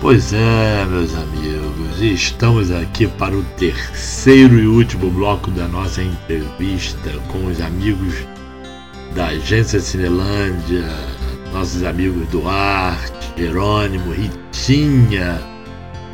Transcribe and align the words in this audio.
Pois 0.00 0.32
é, 0.32 0.84
meus 0.84 1.12
amigos, 1.12 2.00
estamos 2.00 2.70
aqui 2.70 3.08
para 3.08 3.36
o 3.36 3.42
terceiro 3.58 4.56
e 4.56 4.64
último 4.64 5.10
bloco 5.10 5.50
da 5.50 5.66
nossa 5.66 6.00
entrevista 6.00 7.10
com 7.26 7.46
os 7.46 7.60
amigos 7.60 8.14
da 9.16 9.26
agência 9.26 9.80
Cinelândia, 9.80 10.84
nossos 11.52 11.82
amigos 11.82 12.28
Duarte, 12.28 13.32
Jerônimo, 13.36 14.12
Ritinha, 14.12 15.42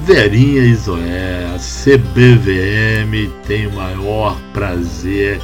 Verinha 0.01 0.63
e 0.63 0.75
Zoé. 0.77 1.45
A 1.55 1.59
CBVM 1.59 3.31
tem 3.47 3.67
o 3.67 3.73
maior 3.75 4.41
prazer 4.55 5.39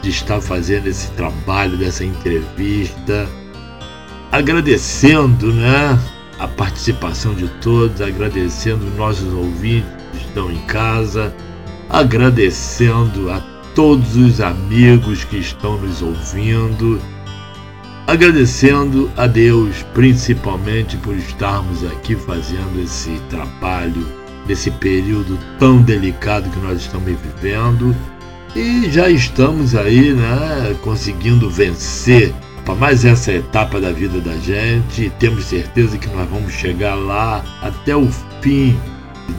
de 0.00 0.08
estar 0.08 0.40
fazendo 0.40 0.86
esse 0.86 1.10
trabalho, 1.10 1.76
dessa 1.76 2.06
entrevista, 2.06 3.28
agradecendo, 4.32 5.52
né? 5.52 6.15
A 6.38 6.46
participação 6.46 7.34
de 7.34 7.48
todos, 7.60 8.00
agradecendo 8.00 8.84
nossos 8.96 9.32
ouvintes 9.32 9.90
que 10.12 10.18
estão 10.18 10.50
em 10.50 10.58
casa, 10.66 11.34
agradecendo 11.88 13.30
a 13.30 13.40
todos 13.74 14.16
os 14.16 14.40
amigos 14.40 15.24
que 15.24 15.38
estão 15.38 15.78
nos 15.78 16.02
ouvindo, 16.02 17.00
agradecendo 18.06 19.10
a 19.16 19.26
Deus 19.26 19.84
principalmente 19.94 20.96
por 20.98 21.16
estarmos 21.16 21.84
aqui 21.84 22.14
fazendo 22.14 22.82
esse 22.82 23.20
trabalho 23.28 24.06
nesse 24.46 24.70
período 24.70 25.38
tão 25.58 25.82
delicado 25.82 26.48
que 26.50 26.58
nós 26.60 26.80
estamos 26.80 27.12
vivendo. 27.20 27.94
E 28.54 28.88
já 28.90 29.10
estamos 29.10 29.74
aí, 29.74 30.14
né, 30.14 30.74
conseguindo 30.82 31.50
vencer 31.50 32.32
para 32.66 32.74
mais 32.74 33.04
essa 33.04 33.32
etapa 33.32 33.80
da 33.80 33.92
vida 33.92 34.20
da 34.20 34.36
gente 34.38 35.04
e 35.04 35.10
temos 35.10 35.44
certeza 35.44 35.96
que 35.96 36.08
nós 36.08 36.28
vamos 36.28 36.52
chegar 36.52 36.96
lá 36.96 37.44
até 37.62 37.96
o 37.96 38.08
fim 38.42 38.76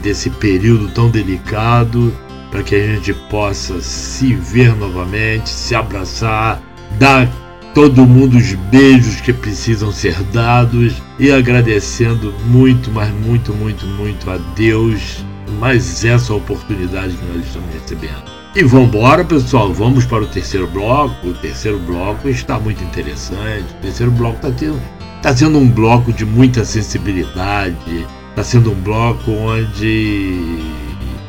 desse 0.02 0.30
período 0.30 0.88
tão 0.88 1.10
delicado 1.10 2.12
para 2.50 2.62
que 2.62 2.74
a 2.74 2.94
gente 2.94 3.12
possa 3.28 3.82
se 3.82 4.34
ver 4.34 4.74
novamente, 4.74 5.50
se 5.50 5.74
abraçar, 5.74 6.62
dar 6.98 7.28
todo 7.74 8.06
mundo 8.06 8.38
os 8.38 8.54
beijos 8.54 9.20
que 9.20 9.32
precisam 9.32 9.92
ser 9.92 10.14
dados 10.32 10.94
e 11.18 11.30
agradecendo 11.30 12.32
muito, 12.46 12.90
mas 12.90 13.10
muito, 13.10 13.52
muito, 13.52 13.86
muito 13.86 14.30
a 14.30 14.38
Deus 14.56 15.22
mais 15.60 16.02
essa 16.02 16.32
oportunidade 16.32 17.14
que 17.14 17.24
nós 17.26 17.46
estamos 17.46 17.68
recebendo. 17.74 18.37
E 18.54 18.64
vamos 18.64 18.88
embora, 18.88 19.24
pessoal. 19.24 19.72
Vamos 19.72 20.06
para 20.06 20.24
o 20.24 20.26
terceiro 20.26 20.66
bloco. 20.66 21.28
O 21.28 21.34
terceiro 21.34 21.78
bloco 21.78 22.28
está 22.28 22.58
muito 22.58 22.82
interessante. 22.82 23.66
O 23.78 23.82
terceiro 23.82 24.10
bloco 24.10 24.36
está 24.36 24.50
tendo, 24.50 24.80
tá 25.22 25.36
sendo 25.36 25.58
um 25.58 25.68
bloco 25.68 26.12
de 26.12 26.24
muita 26.24 26.64
sensibilidade. 26.64 28.06
Está 28.30 28.42
sendo 28.42 28.72
um 28.72 28.74
bloco 28.74 29.30
onde 29.30 30.60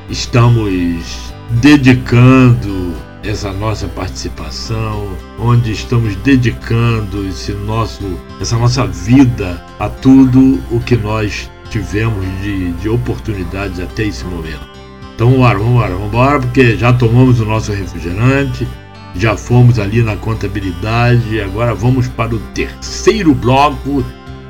estamos 0.10 1.30
dedicando 1.62 2.94
essa 3.22 3.52
nossa 3.52 3.88
participação, 3.90 5.10
onde 5.38 5.74
estamos 5.74 6.16
dedicando 6.18 7.28
esse 7.28 7.52
nosso, 7.52 8.18
essa 8.40 8.58
nossa 8.58 8.88
vida 8.88 9.62
a 9.78 9.90
tudo 9.90 10.62
o 10.72 10.80
que 10.80 10.96
nós 10.96 11.50
tivemos 11.70 12.26
de, 12.42 12.72
de 12.74 12.88
oportunidades 12.88 13.80
até 13.80 14.06
esse 14.06 14.24
momento. 14.24 14.79
Então 15.20 15.34
embora, 15.34 15.60
vamos 15.60 16.08
embora, 16.08 16.40
porque 16.40 16.78
já 16.78 16.94
tomamos 16.94 17.42
o 17.42 17.46
nosso 17.46 17.74
refrigerante, 17.74 18.66
já 19.14 19.36
fomos 19.36 19.78
ali 19.78 20.02
na 20.02 20.16
contabilidade, 20.16 21.42
agora 21.42 21.76
vamos 21.76 22.08
para 22.08 22.34
o 22.34 22.40
terceiro 22.56 23.36
bloco 23.36 24.02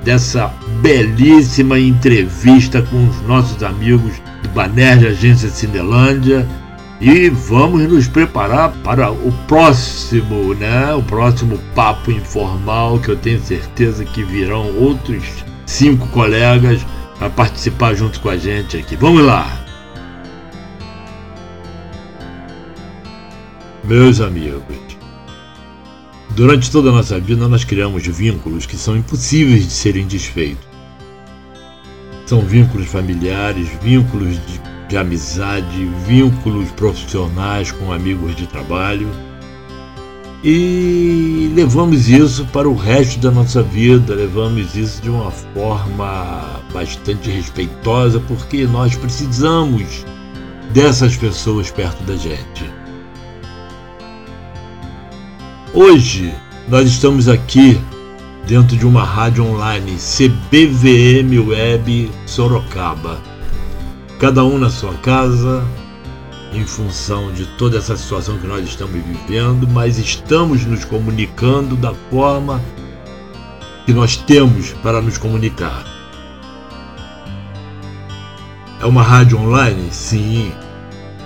dessa 0.06 0.54
belíssima 0.80 1.80
entrevista 1.80 2.84
com 2.84 3.08
os 3.08 3.20
nossos 3.24 3.64
amigos 3.64 4.14
do 4.44 4.50
Baner 4.50 5.00
de 5.00 5.08
Agência 5.08 5.50
Cinelândia 5.50 6.48
e 7.02 7.30
vamos 7.30 7.82
nos 7.92 8.08
preparar 8.08 8.70
para 8.84 9.12
o 9.12 9.34
próximo, 9.48 10.54
né? 10.54 10.94
O 10.94 11.02
próximo 11.02 11.58
papo 11.74 12.12
informal 12.12 13.00
que 13.00 13.10
eu 13.10 13.16
tenho 13.16 13.42
certeza 13.42 14.06
que 14.06 14.22
virão 14.24 14.72
outros 14.78 15.24
cinco 15.66 16.06
colegas 16.10 16.86
para 17.18 17.32
participar 17.32 17.96
junto 17.96 18.20
com 18.20 18.30
a 18.30 18.38
gente 18.38 18.78
aqui. 18.78 18.96
Vamos 18.96 19.26
lá! 19.26 19.69
Meus 23.90 24.22
amigos, 24.22 24.62
durante 26.36 26.70
toda 26.70 26.90
a 26.90 26.92
nossa 26.92 27.20
vida 27.20 27.48
nós 27.48 27.64
criamos 27.64 28.06
vínculos 28.06 28.68
que 28.68 28.78
são 28.78 28.96
impossíveis 28.96 29.66
de 29.66 29.74
serem 29.74 30.06
desfeitos. 30.06 30.68
São 32.28 32.42
vínculos 32.42 32.86
familiares, 32.86 33.68
vínculos 33.82 34.36
de, 34.46 34.62
de 34.90 34.96
amizade, 34.96 35.90
vínculos 36.06 36.70
profissionais 36.74 37.72
com 37.72 37.92
amigos 37.92 38.36
de 38.36 38.46
trabalho. 38.46 39.10
E 40.44 41.52
levamos 41.56 42.08
isso 42.08 42.46
para 42.54 42.70
o 42.70 42.76
resto 42.76 43.20
da 43.20 43.32
nossa 43.32 43.64
vida, 43.64 44.14
levamos 44.14 44.76
isso 44.76 45.02
de 45.02 45.10
uma 45.10 45.32
forma 45.32 46.62
bastante 46.72 47.32
respeitosa, 47.32 48.20
porque 48.20 48.68
nós 48.68 48.96
precisamos 48.96 50.06
dessas 50.76 51.18
pessoas 51.18 51.72
perto 51.72 52.04
da 52.04 52.16
gente. 52.16 52.79
Hoje 55.72 56.34
nós 56.68 56.90
estamos 56.90 57.30
aqui 57.30 57.80
dentro 58.48 58.76
de 58.76 58.88
uma 58.88 59.04
rádio 59.04 59.46
online 59.46 59.98
CBVM 59.98 61.48
Web 61.48 62.12
Sorocaba. 62.26 63.20
Cada 64.20 64.44
um 64.44 64.58
na 64.58 64.72
sua 64.72 64.96
casa, 64.96 65.64
em 66.52 66.66
função 66.66 67.32
de 67.32 67.46
toda 67.46 67.78
essa 67.78 67.96
situação 67.96 68.40
que 68.40 68.48
nós 68.48 68.68
estamos 68.68 69.00
vivendo, 69.06 69.68
mas 69.68 70.00
estamos 70.00 70.66
nos 70.66 70.84
comunicando 70.86 71.76
da 71.76 71.94
forma 72.10 72.60
que 73.86 73.94
nós 73.94 74.18
temos 74.18 74.72
para 74.82 75.00
nos 75.04 75.20
comunicar. 75.20 75.86
É 78.82 78.86
uma 78.88 79.04
rádio 79.04 79.38
online? 79.38 79.90
Sim. 79.92 80.52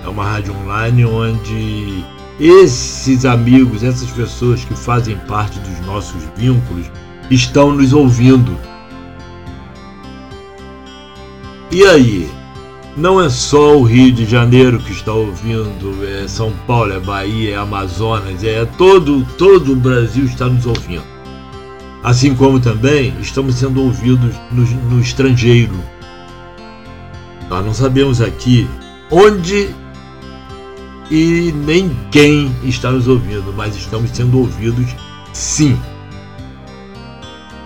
É 0.04 0.08
uma 0.08 0.24
rádio 0.24 0.54
online 0.54 1.06
onde 1.06 2.04
esses 2.38 3.24
amigos, 3.24 3.82
essas 3.82 4.10
pessoas 4.10 4.64
que 4.64 4.74
fazem 4.74 5.16
parte 5.28 5.58
dos 5.60 5.86
nossos 5.86 6.22
vínculos, 6.36 6.86
estão 7.30 7.72
nos 7.72 7.92
ouvindo. 7.92 8.56
E 11.70 11.84
aí? 11.84 12.30
Não 12.96 13.20
é 13.20 13.28
só 13.28 13.76
o 13.76 13.82
Rio 13.82 14.12
de 14.12 14.24
Janeiro 14.24 14.78
que 14.78 14.92
está 14.92 15.12
ouvindo, 15.12 16.06
é 16.06 16.28
São 16.28 16.52
Paulo, 16.64 16.92
é 16.92 17.00
Bahia, 17.00 17.54
é 17.54 17.56
Amazonas, 17.56 18.44
é 18.44 18.64
todo, 18.64 19.26
todo 19.36 19.72
o 19.72 19.76
Brasil 19.76 20.24
está 20.24 20.46
nos 20.46 20.64
ouvindo. 20.64 21.02
Assim 22.04 22.36
como 22.36 22.60
também 22.60 23.12
estamos 23.20 23.56
sendo 23.56 23.82
ouvidos 23.82 24.36
no, 24.52 24.62
no 24.62 25.00
estrangeiro. 25.00 25.74
Nós 27.50 27.66
não 27.66 27.74
sabemos 27.74 28.20
aqui 28.20 28.68
onde 29.10 29.74
e 31.10 31.52
quem 32.10 32.54
está 32.64 32.90
nos 32.90 33.06
ouvindo, 33.08 33.52
mas 33.56 33.76
estamos 33.76 34.10
sendo 34.10 34.38
ouvidos 34.38 34.86
sim. 35.32 35.78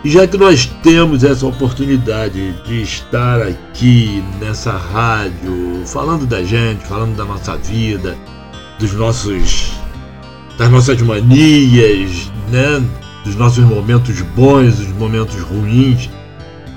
E 0.05 0.11
já 0.11 0.27
que 0.27 0.37
nós 0.37 0.67
temos 0.83 1.25
essa 1.25 1.47
oportunidade 1.47 2.53
de 2.65 2.83
estar 2.83 3.43
aqui 3.43 4.23
nessa 4.41 4.73
rádio, 4.73 5.83
falando 5.87 6.25
da 6.27 6.43
gente, 6.43 6.87
falando 6.87 7.17
da 7.17 7.25
nossa 7.25 7.57
vida, 7.57 8.17
dos 8.79 8.93
nossos 8.93 9.73
das 10.57 10.71
nossas 10.71 11.01
manias, 11.03 12.33
né, 12.51 12.85
dos 13.25 13.37
nossos 13.37 13.65
momentos 13.65 14.21
bons, 14.35 14.77
dos 14.77 14.89
momentos 14.89 15.41
ruins, 15.41 16.11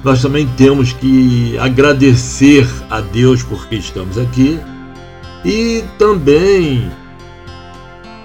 nós 0.03 0.21
também 0.21 0.47
temos 0.56 0.94
que 0.94 1.57
agradecer 1.57 2.68
a 2.91 3.01
Deus 3.01 3.41
porque 3.41 3.75
estamos 3.75 4.19
aqui 4.19 4.59
e 5.43 5.83
também 5.97 6.91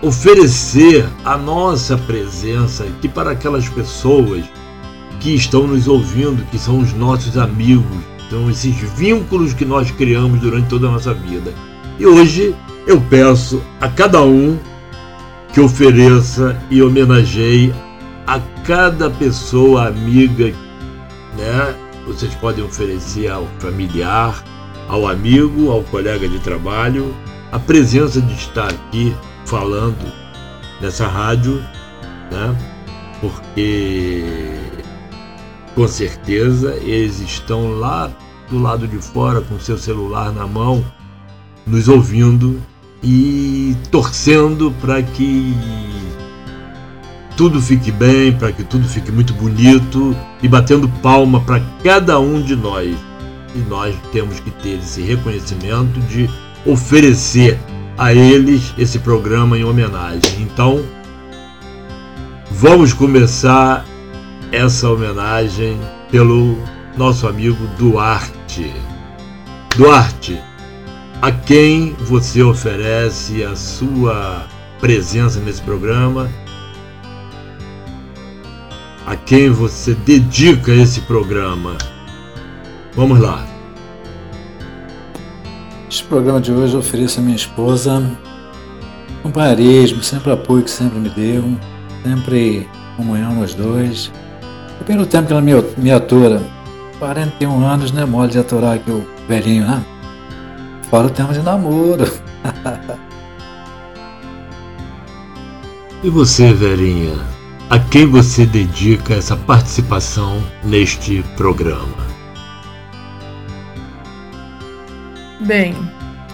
oferecer 0.02 1.08
a 1.24 1.36
nossa 1.36 1.96
presença 1.96 2.84
aqui 2.84 3.08
para 3.08 3.30
aquelas 3.30 3.68
pessoas 3.68 4.44
que 5.20 5.34
estão 5.34 5.66
nos 5.66 5.88
ouvindo, 5.88 6.44
que 6.50 6.58
são 6.58 6.78
os 6.78 6.92
nossos 6.92 7.38
amigos, 7.38 7.96
são 8.30 8.50
esses 8.50 8.74
vínculos 8.96 9.52
que 9.52 9.64
nós 9.64 9.90
criamos 9.90 10.40
durante 10.40 10.68
toda 10.68 10.88
a 10.88 10.92
nossa 10.92 11.14
vida. 11.14 11.52
E 11.98 12.06
hoje 12.06 12.54
eu 12.86 13.00
peço 13.00 13.62
a 13.80 13.88
cada 13.88 14.22
um 14.22 14.58
que 15.52 15.60
ofereça 15.60 16.60
e 16.70 16.82
homenageie 16.82 17.74
a 18.26 18.40
cada 18.64 19.08
pessoa 19.08 19.88
amiga, 19.88 20.52
né? 21.38 21.74
Vocês 22.06 22.34
podem 22.34 22.64
oferecer 22.64 23.30
ao 23.30 23.46
familiar, 23.58 24.44
ao 24.88 25.06
amigo, 25.06 25.70
ao 25.70 25.82
colega 25.82 26.28
de 26.28 26.38
trabalho, 26.38 27.14
a 27.52 27.58
presença 27.58 28.20
de 28.20 28.34
estar 28.34 28.68
aqui 28.68 29.14
falando 29.44 30.12
nessa 30.80 31.06
rádio, 31.06 31.62
né? 32.30 32.56
porque 33.20 34.24
com 35.74 35.86
certeza 35.88 36.74
eles 36.82 37.20
estão 37.20 37.70
lá 37.78 38.10
do 38.50 38.58
lado 38.58 38.86
de 38.86 38.98
fora 38.98 39.40
com 39.40 39.58
seu 39.58 39.78
celular 39.78 40.32
na 40.32 40.46
mão, 40.46 40.84
nos 41.66 41.88
ouvindo 41.88 42.60
e 43.02 43.76
torcendo 43.90 44.72
para 44.80 45.02
que 45.02 45.54
tudo 47.36 47.60
fique 47.60 47.92
bem, 47.92 48.32
para 48.32 48.52
que 48.52 48.64
tudo 48.64 48.88
fique 48.88 49.12
muito 49.12 49.34
bonito 49.34 50.16
e 50.42 50.48
batendo 50.48 50.88
palma 51.02 51.40
para 51.40 51.60
cada 51.82 52.18
um 52.18 52.40
de 52.40 52.56
nós. 52.56 52.96
E 53.56 53.58
nós 53.70 53.96
temos 54.12 54.38
que 54.38 54.50
ter 54.50 54.78
esse 54.78 55.00
reconhecimento 55.00 55.98
de 56.00 56.28
oferecer 56.66 57.58
a 57.96 58.12
eles 58.12 58.74
esse 58.76 58.98
programa 58.98 59.56
em 59.56 59.64
homenagem. 59.64 60.42
Então, 60.42 60.84
vamos 62.50 62.92
começar 62.92 63.86
essa 64.52 64.90
homenagem 64.90 65.80
pelo 66.10 66.58
nosso 66.98 67.26
amigo 67.26 67.66
Duarte. 67.78 68.70
Duarte, 69.74 70.38
a 71.22 71.32
quem 71.32 71.94
você 71.94 72.42
oferece 72.42 73.42
a 73.42 73.56
sua 73.56 74.46
presença 74.80 75.40
nesse 75.40 75.62
programa? 75.62 76.28
A 79.06 79.16
quem 79.16 79.48
você 79.48 79.94
dedica 79.94 80.72
esse 80.72 81.00
programa? 81.02 81.78
Vamos 82.96 83.20
lá. 83.20 83.46
Este 85.86 86.02
programa 86.04 86.40
de 86.40 86.50
hoje 86.50 86.72
eu 86.72 86.80
ofereço 86.80 87.20
a 87.20 87.22
minha 87.22 87.36
esposa 87.36 88.02
companheirismo, 89.22 90.02
sempre 90.02 90.32
apoio 90.32 90.62
que 90.62 90.70
sempre 90.70 90.98
me 90.98 91.10
deu, 91.10 91.44
sempre 92.02 92.66
comunhão 92.96 93.34
nós 93.34 93.54
dois. 93.54 94.10
E 94.80 94.84
pelo 94.84 95.04
tempo 95.04 95.26
que 95.26 95.32
ela 95.32 95.42
me, 95.42 95.52
me 95.76 95.92
atura, 95.92 96.40
41 96.98 97.66
anos 97.66 97.92
não 97.92 98.02
é 98.02 98.06
mole 98.06 98.30
de 98.30 98.38
aturar 98.38 98.76
aqui 98.76 98.90
o 98.90 99.06
velhinho, 99.28 99.66
né? 99.66 99.84
Fora 100.88 101.08
o 101.08 101.10
tempo 101.10 101.34
de 101.34 101.42
namoro. 101.42 102.04
e 106.02 106.08
você, 106.08 106.52
velhinha? 106.52 107.18
A 107.68 107.78
quem 107.78 108.06
você 108.06 108.46
dedica 108.46 109.14
essa 109.14 109.36
participação 109.36 110.42
neste 110.64 111.22
programa? 111.36 112.05
Bem, 115.46 115.76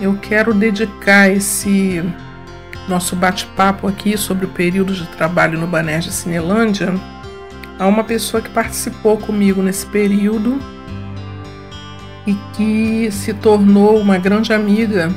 eu 0.00 0.16
quero 0.16 0.54
dedicar 0.54 1.28
esse 1.28 2.02
nosso 2.88 3.14
bate-papo 3.14 3.86
aqui 3.86 4.16
sobre 4.16 4.46
o 4.46 4.48
período 4.48 4.94
de 4.94 5.06
trabalho 5.08 5.58
no 5.58 5.66
Banerj 5.66 6.10
Cinelândia 6.10 6.94
a 7.78 7.86
uma 7.86 8.04
pessoa 8.04 8.42
que 8.42 8.48
participou 8.48 9.18
comigo 9.18 9.62
nesse 9.62 9.84
período 9.84 10.58
e 12.26 12.34
que 12.54 13.12
se 13.12 13.34
tornou 13.34 14.00
uma 14.00 14.16
grande 14.16 14.50
amiga, 14.50 15.14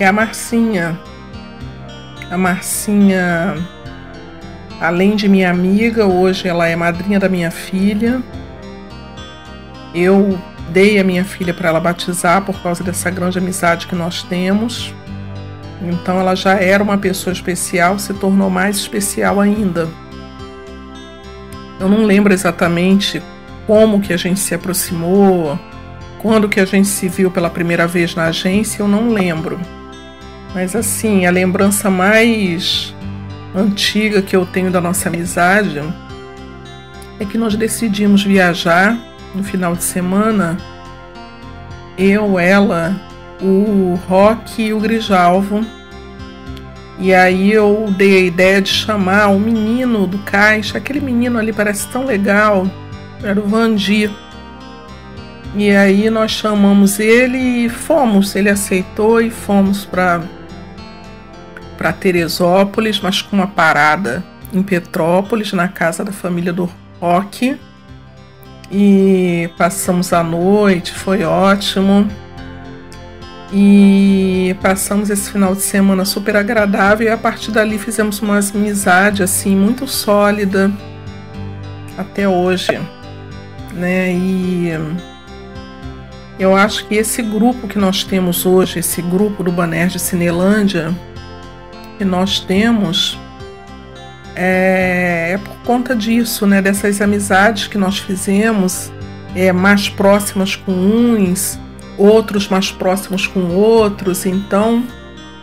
é 0.00 0.06
a 0.06 0.12
Marcinha. 0.12 0.98
A 2.30 2.38
Marcinha, 2.38 3.56
além 4.80 5.16
de 5.16 5.28
minha 5.28 5.50
amiga, 5.50 6.06
hoje 6.06 6.48
ela 6.48 6.66
é 6.66 6.74
madrinha 6.74 7.20
da 7.20 7.28
minha 7.28 7.50
filha. 7.50 8.22
Eu 9.94 10.40
dei 10.72 10.98
a 10.98 11.04
minha 11.04 11.24
filha 11.24 11.52
para 11.52 11.68
ela 11.68 11.80
batizar 11.80 12.42
por 12.42 12.60
causa 12.62 12.82
dessa 12.82 13.10
grande 13.10 13.38
amizade 13.38 13.86
que 13.86 13.94
nós 13.94 14.22
temos. 14.22 14.94
Então 15.82 16.18
ela 16.18 16.34
já 16.34 16.54
era 16.54 16.82
uma 16.82 16.96
pessoa 16.96 17.32
especial, 17.32 17.98
se 17.98 18.14
tornou 18.14 18.48
mais 18.48 18.76
especial 18.76 19.40
ainda. 19.40 19.88
Eu 21.78 21.88
não 21.88 22.04
lembro 22.04 22.32
exatamente 22.32 23.22
como 23.66 24.00
que 24.00 24.12
a 24.12 24.16
gente 24.16 24.40
se 24.40 24.54
aproximou, 24.54 25.58
quando 26.20 26.48
que 26.48 26.60
a 26.60 26.64
gente 26.64 26.86
se 26.88 27.08
viu 27.08 27.30
pela 27.30 27.50
primeira 27.50 27.86
vez 27.86 28.14
na 28.14 28.26
agência, 28.26 28.82
eu 28.82 28.88
não 28.88 29.12
lembro. 29.12 29.60
Mas 30.54 30.76
assim, 30.76 31.26
a 31.26 31.30
lembrança 31.30 31.90
mais 31.90 32.94
antiga 33.54 34.22
que 34.22 34.36
eu 34.36 34.46
tenho 34.46 34.70
da 34.70 34.80
nossa 34.80 35.08
amizade 35.08 35.82
é 37.18 37.24
que 37.24 37.36
nós 37.36 37.56
decidimos 37.56 38.22
viajar 38.22 38.96
no 39.34 39.42
final 39.42 39.74
de 39.74 39.84
semana, 39.84 40.56
eu, 41.96 42.38
ela, 42.38 43.00
o 43.40 43.98
Rock 44.08 44.62
e 44.62 44.72
o 44.72 44.80
Grijalvo. 44.80 45.64
E 46.98 47.12
aí 47.12 47.52
eu 47.52 47.92
dei 47.96 48.16
a 48.16 48.20
ideia 48.20 48.62
de 48.62 48.70
chamar 48.70 49.28
o 49.28 49.40
menino 49.40 50.06
do 50.06 50.18
caixa, 50.18 50.78
aquele 50.78 51.00
menino 51.00 51.38
ali 51.38 51.52
parece 51.52 51.88
tão 51.88 52.04
legal, 52.04 52.70
era 53.22 53.40
o 53.40 53.48
Vandir. 53.48 54.10
E 55.54 55.70
aí 55.70 56.08
nós 56.08 56.30
chamamos 56.30 56.98
ele 56.98 57.38
e 57.38 57.68
fomos, 57.68 58.34
ele 58.36 58.48
aceitou 58.48 59.20
e 59.20 59.30
fomos 59.30 59.84
para 59.84 60.22
para 61.76 61.92
Teresópolis, 61.92 63.00
mas 63.00 63.20
com 63.20 63.34
uma 63.34 63.46
parada 63.46 64.22
em 64.52 64.62
Petrópolis, 64.62 65.52
na 65.52 65.66
casa 65.66 66.04
da 66.04 66.12
família 66.12 66.52
do 66.52 66.70
Rock 67.00 67.58
e 68.72 69.50
passamos 69.58 70.12
a 70.14 70.22
noite, 70.22 70.92
foi 70.92 71.22
ótimo. 71.22 72.08
E 73.52 74.56
passamos 74.62 75.10
esse 75.10 75.30
final 75.30 75.54
de 75.54 75.60
semana 75.60 76.06
super 76.06 76.34
agradável 76.36 77.06
e 77.06 77.10
a 77.10 77.18
partir 77.18 77.50
dali 77.50 77.78
fizemos 77.78 78.18
uma 78.20 78.38
amizade 78.38 79.22
assim 79.22 79.54
muito 79.54 79.86
sólida 79.86 80.72
até 81.98 82.26
hoje, 82.26 82.80
né? 83.74 84.10
E 84.10 84.72
eu 86.38 86.56
acho 86.56 86.86
que 86.86 86.94
esse 86.94 87.20
grupo 87.20 87.68
que 87.68 87.78
nós 87.78 88.04
temos 88.04 88.46
hoje, 88.46 88.78
esse 88.78 89.02
grupo 89.02 89.42
do 89.44 89.52
Baner 89.52 89.88
de 89.88 89.98
Cinelândia, 89.98 90.90
que 91.98 92.06
nós 92.06 92.40
temos, 92.40 93.18
é, 94.34 95.32
é, 95.32 95.38
por 95.38 95.56
conta 95.64 95.94
disso, 95.94 96.46
né? 96.46 96.62
Dessas 96.62 97.00
amizades 97.00 97.66
que 97.66 97.78
nós 97.78 97.98
fizemos, 97.98 98.90
é, 99.34 99.52
mais 99.52 99.88
próximas 99.88 100.56
com 100.56 100.72
uns, 100.72 101.58
outros 101.98 102.48
mais 102.48 102.70
próximos 102.70 103.26
com 103.26 103.40
outros. 103.48 104.26
Então, 104.26 104.84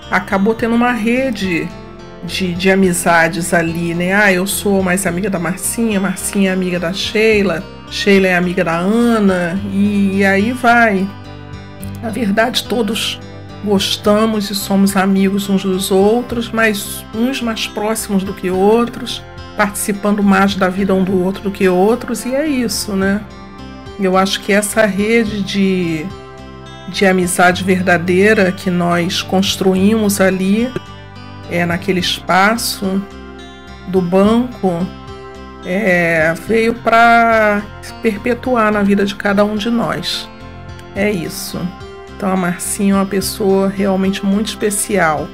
acabou 0.10 0.54
tendo 0.56 0.76
uma 0.76 0.92
rede 0.92 1.68
de, 2.24 2.54
de 2.54 2.72
amizades 2.72 3.54
ali, 3.54 3.94
né? 3.94 4.14
Ah, 4.14 4.32
eu 4.32 4.46
sou 4.46 4.82
mais 4.82 5.06
amiga 5.06 5.30
da 5.30 5.40
Marcinha, 5.40 6.00
Marcinha 6.00 6.50
é 6.50 6.54
amiga 6.54 6.80
da 6.80 6.92
Sheila, 6.92 7.64
Sheila 7.90 8.28
é 8.28 8.36
amiga 8.36 8.64
da 8.64 8.78
Ana, 8.78 9.60
e, 9.72 10.18
e 10.18 10.26
aí 10.26 10.52
vai. 10.52 11.08
Na 12.02 12.10
verdade, 12.10 12.64
todos 12.64 13.20
gostamos 13.64 14.50
e 14.50 14.56
somos 14.56 14.96
amigos 14.96 15.50
uns 15.50 15.64
dos 15.64 15.92
outros, 15.92 16.50
mas 16.50 17.06
uns 17.14 17.42
mais 17.42 17.68
próximos 17.68 18.24
do 18.24 18.34
que 18.34 18.50
outros, 18.50 19.24
participando 19.58 20.24
mais 20.24 20.56
da 20.56 20.70
vida 20.70 20.94
um 20.94 21.04
do 21.04 21.22
outro 21.24 21.44
do 21.44 21.52
que 21.52 21.68
outros, 21.68 22.26
e 22.26 22.34
é 22.34 22.48
isso, 22.48 22.96
né? 22.96 23.22
Eu 24.00 24.16
acho 24.16 24.40
que 24.42 24.54
essa 24.54 24.86
rede 24.86 25.42
de, 25.44 26.06
de 26.88 27.06
amizade 27.06 27.64
verdadeira 27.64 28.52
que 28.52 28.70
nós 28.70 29.22
construímos 29.22 30.22
ali, 30.22 30.72
é, 31.52 31.66
naquele 31.66 32.00
espaço 32.00 33.02
do 33.90 34.02
banco, 34.02 34.88
é, 35.66 36.34
veio 36.48 36.74
para 36.76 37.62
perpetuar 38.02 38.72
na 38.72 38.82
vida 38.82 39.06
de 39.06 39.16
cada 39.16 39.44
um 39.44 39.56
de 39.56 39.70
nós. 39.70 40.30
É 40.96 41.12
isso. 41.12 41.60
Então 42.20 42.34
a 42.34 42.36
Marcinha 42.36 42.96
é 42.96 42.98
uma 42.98 43.06
pessoa 43.06 43.70
realmente 43.70 44.26
muito 44.26 44.48
especial. 44.48 45.26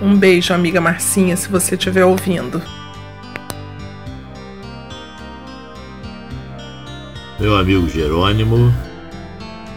Um 0.00 0.16
beijo, 0.16 0.54
amiga 0.54 0.80
Marcinha, 0.80 1.36
se 1.36 1.46
você 1.46 1.74
estiver 1.74 2.06
ouvindo. 2.06 2.62
Meu 7.38 7.54
amigo 7.54 7.86
Jerônimo, 7.86 8.72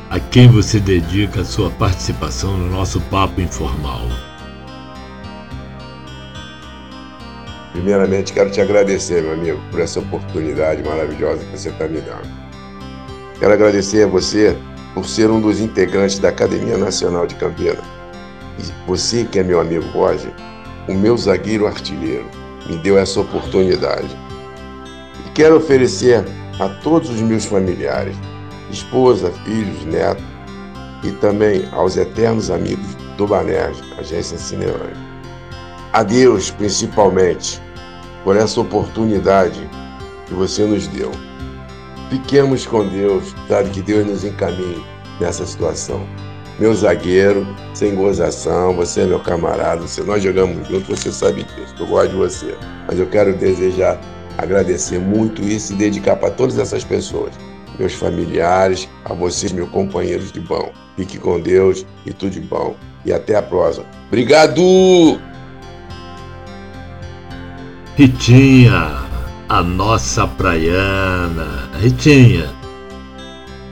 a 0.09 0.17
quem 0.17 0.47
você 0.47 0.79
dedica 0.79 1.41
a 1.41 1.43
sua 1.43 1.69
participação 1.71 2.55
no 2.55 2.71
nosso 2.71 3.01
papo 3.01 3.41
informal? 3.41 4.07
Primeiramente, 7.73 8.31
quero 8.31 8.49
te 8.49 8.61
agradecer, 8.61 9.21
meu 9.23 9.33
amigo, 9.33 9.59
por 9.71 9.81
essa 9.81 9.99
oportunidade 9.99 10.81
maravilhosa 10.83 11.43
que 11.43 11.57
você 11.57 11.67
está 11.67 11.85
me 11.85 11.99
dando. 11.99 12.29
Quero 13.41 13.51
agradecer 13.51 14.03
a 14.03 14.07
você 14.07 14.57
por 14.95 15.05
ser 15.05 15.29
um 15.29 15.41
dos 15.41 15.59
integrantes 15.59 16.17
da 16.17 16.29
Academia 16.29 16.77
Nacional 16.77 17.27
de 17.27 17.35
Campinas. 17.35 17.83
E 18.57 18.87
você, 18.87 19.25
que 19.25 19.37
é 19.37 19.43
meu 19.43 19.59
amigo 19.59 19.85
Roger, 19.89 20.31
o 20.87 20.93
meu 20.93 21.17
zagueiro 21.17 21.67
artilheiro, 21.67 22.25
me 22.65 22.77
deu 22.77 22.97
essa 22.97 23.19
oportunidade. 23.19 24.17
E 25.25 25.29
quero 25.31 25.57
oferecer 25.57 26.23
a 26.59 26.69
todos 26.69 27.09
os 27.09 27.19
meus 27.19 27.43
familiares, 27.45 28.15
esposa, 28.71 29.29
filhos, 29.43 29.83
netos, 29.85 30.23
e 31.03 31.11
também 31.11 31.67
aos 31.73 31.97
eternos 31.97 32.49
amigos 32.49 32.95
do 33.17 33.27
Banerj, 33.27 33.77
Agência 33.99 34.37
Cinelange. 34.37 34.95
A 35.91 36.03
Deus, 36.03 36.49
principalmente, 36.51 37.61
por 38.23 38.37
essa 38.37 38.61
oportunidade 38.61 39.69
que 40.25 40.33
você 40.33 40.63
nos 40.63 40.87
deu. 40.87 41.11
Fiquemos 42.15 42.65
com 42.65 42.87
Deus, 42.87 43.35
sabe 43.49 43.71
que 43.71 43.81
Deus 43.81 44.07
nos 44.07 44.23
encaminhe 44.23 44.81
nessa 45.19 45.45
situação. 45.45 46.07
Meu 46.57 46.73
zagueiro, 46.73 47.45
sem 47.73 47.93
gozação, 47.93 48.73
você 48.73 49.01
é 49.01 49.05
meu 49.05 49.19
camarada, 49.19 49.85
se 49.85 50.01
nós 50.01 50.23
jogamos 50.23 50.65
juntos, 50.65 50.87
você 50.87 51.11
sabe 51.11 51.43
disso, 51.43 51.75
eu 51.77 51.85
gosto 51.85 52.11
de 52.11 52.15
você. 52.15 52.55
Mas 52.87 52.99
eu 52.99 53.07
quero 53.07 53.35
desejar, 53.35 53.99
agradecer 54.37 54.97
muito 54.97 55.41
isso 55.41 55.73
e 55.73 55.75
dedicar 55.75 56.15
para 56.15 56.31
todas 56.31 56.57
essas 56.57 56.85
pessoas, 56.85 57.33
meus 57.77 57.93
familiares, 57.93 58.87
a 59.03 59.13
vocês, 59.13 59.51
meus 59.51 59.69
companheiros 59.69 60.31
de 60.31 60.39
bom. 60.39 60.71
Fique 60.95 61.17
com 61.17 61.37
Deus 61.37 61.85
e 62.05 62.13
tudo 62.13 62.31
de 62.31 62.39
bom. 62.39 62.77
E 63.03 63.11
até 63.11 63.35
a 63.35 63.41
próxima. 63.41 63.85
Obrigado! 64.07 65.19
Ritinha, 67.97 69.04
a 69.49 69.61
nossa 69.61 70.27
praiana. 70.27 71.69
Ritinha, 71.79 72.49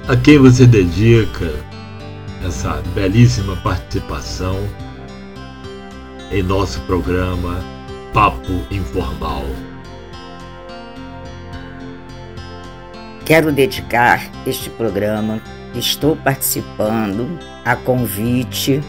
a 0.07 0.15
quem 0.15 0.37
você 0.37 0.65
dedica 0.65 1.51
essa 2.45 2.81
belíssima 2.93 3.55
participação 3.57 4.57
em 6.31 6.43
nosso 6.43 6.79
programa 6.81 7.59
Papo 8.13 8.61
Informal. 8.69 9.45
Quero 13.25 13.51
dedicar 13.51 14.29
este 14.45 14.69
programa 14.69 15.41
estou 15.73 16.15
participando 16.15 17.39
a 17.65 17.75
convite 17.75 18.81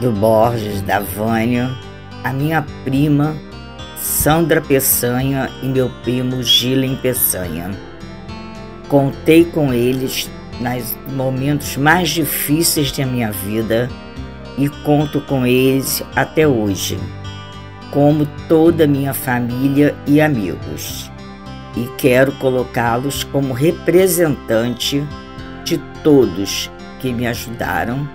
do 0.00 0.10
Borges, 0.10 0.82
da 0.82 0.98
Vânia, 0.98 1.70
a 2.24 2.32
minha 2.32 2.64
prima 2.84 3.36
Sandra 4.04 4.60
Peçanha 4.60 5.50
e 5.62 5.66
meu 5.66 5.88
primo 6.02 6.42
Gilen 6.42 6.94
Peçanha. 6.94 7.70
Contei 8.86 9.46
com 9.46 9.72
eles 9.72 10.30
nos 10.60 10.94
momentos 11.14 11.78
mais 11.78 12.10
difíceis 12.10 12.92
da 12.92 13.06
minha 13.06 13.32
vida 13.32 13.88
e 14.58 14.68
conto 14.68 15.22
com 15.22 15.46
eles 15.46 16.02
até 16.14 16.46
hoje, 16.46 16.98
como 17.90 18.26
toda 18.46 18.86
minha 18.86 19.14
família 19.14 19.96
e 20.06 20.20
amigos. 20.20 21.10
E 21.74 21.88
quero 21.96 22.32
colocá-los 22.32 23.24
como 23.24 23.54
representante 23.54 25.02
de 25.64 25.78
todos 26.02 26.70
que 27.00 27.10
me 27.10 27.26
ajudaram 27.26 28.06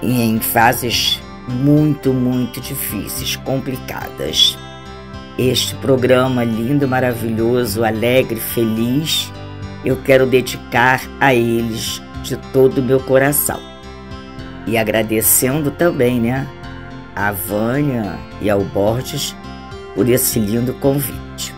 em 0.00 0.38
fases 0.38 1.20
muito, 1.48 2.12
muito 2.12 2.60
difíceis, 2.60 3.34
complicadas. 3.34 4.56
Este 5.38 5.74
programa 5.76 6.44
lindo, 6.44 6.86
maravilhoso, 6.86 7.84
alegre, 7.84 8.38
feliz, 8.38 9.32
eu 9.84 9.96
quero 9.96 10.26
dedicar 10.26 11.00
a 11.18 11.34
eles 11.34 12.02
de 12.22 12.36
todo 12.52 12.78
o 12.78 12.82
meu 12.82 13.00
coração. 13.00 13.60
E 14.66 14.76
agradecendo 14.76 15.70
também, 15.70 16.20
né, 16.20 16.46
a 17.16 17.32
Vânia 17.32 18.18
e 18.40 18.50
ao 18.50 18.62
Borges 18.62 19.34
por 19.94 20.08
esse 20.08 20.38
lindo 20.38 20.74
convite. 20.74 21.54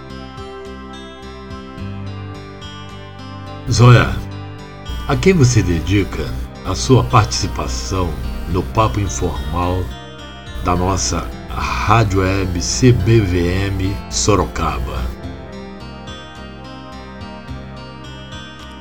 Zoya, 3.71 4.15
a 5.09 5.17
quem 5.17 5.33
você 5.33 5.63
dedica 5.63 6.25
a 6.65 6.75
sua 6.75 7.03
participação 7.05 8.13
no 8.49 8.63
papo 8.63 9.01
informal 9.01 9.83
da 10.65 10.77
nossa 10.77 11.29
Rádio 11.55 12.21
Web 12.21 12.59
CBVM 12.61 13.95
Sorocaba? 14.11 15.03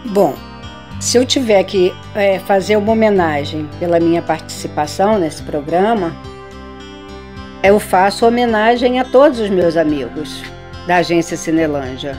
Bom, 0.05 0.35
se 0.99 1.17
eu 1.17 1.25
tiver 1.25 1.61
que 1.65 1.93
é, 2.15 2.39
fazer 2.39 2.77
uma 2.77 2.93
homenagem 2.93 3.67
pela 3.77 3.99
minha 3.99 4.21
participação 4.21 5.19
nesse 5.19 5.43
programa, 5.43 6.15
eu 7.61 7.77
faço 7.79 8.25
homenagem 8.25 8.99
a 8.99 9.03
todos 9.03 9.39
os 9.39 9.49
meus 9.49 9.75
amigos 9.75 10.41
da 10.87 10.97
agência 10.97 11.35
Cinelândia. 11.35 12.17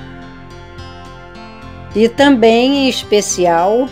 E 1.97 2.09
também, 2.11 2.85
em 2.85 2.89
especial, 2.89 3.89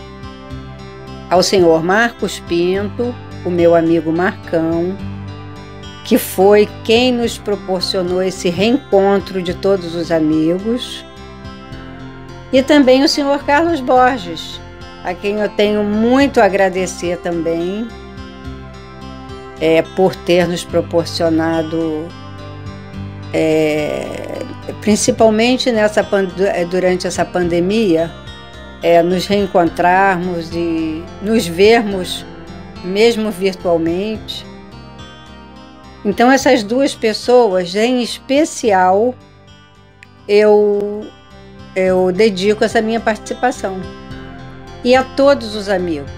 ao 1.30 1.42
senhor 1.42 1.82
Marcos 1.82 2.38
Pinto, 2.40 3.14
o 3.46 3.50
meu 3.50 3.74
amigo 3.74 4.12
Marcão, 4.12 4.94
que 6.10 6.18
foi 6.18 6.68
quem 6.82 7.12
nos 7.12 7.38
proporcionou 7.38 8.20
esse 8.20 8.48
reencontro 8.48 9.40
de 9.40 9.54
todos 9.54 9.94
os 9.94 10.10
amigos 10.10 11.04
e 12.52 12.64
também 12.64 13.04
o 13.04 13.08
senhor 13.08 13.44
Carlos 13.44 13.78
Borges, 13.78 14.60
a 15.04 15.14
quem 15.14 15.38
eu 15.38 15.48
tenho 15.50 15.84
muito 15.84 16.40
a 16.40 16.46
agradecer 16.46 17.16
também 17.18 17.86
é, 19.60 19.82
por 19.94 20.16
ter 20.16 20.48
nos 20.48 20.64
proporcionado, 20.64 22.08
é, 23.32 24.40
principalmente 24.80 25.70
nessa, 25.70 26.04
é, 26.52 26.64
durante 26.64 27.06
essa 27.06 27.24
pandemia, 27.24 28.10
é, 28.82 29.00
nos 29.00 29.28
reencontrarmos 29.28 30.50
e 30.52 31.04
nos 31.22 31.46
vermos, 31.46 32.26
mesmo 32.82 33.30
virtualmente. 33.30 34.49
Então, 36.04 36.30
essas 36.30 36.62
duas 36.62 36.94
pessoas, 36.94 37.74
em 37.74 38.02
especial, 38.02 39.14
eu 40.26 41.06
eu 41.74 42.10
dedico 42.10 42.64
essa 42.64 42.82
minha 42.82 43.00
participação. 43.00 43.80
E 44.82 44.94
a 44.94 45.04
todos 45.04 45.54
os 45.54 45.68
amigos, 45.68 46.10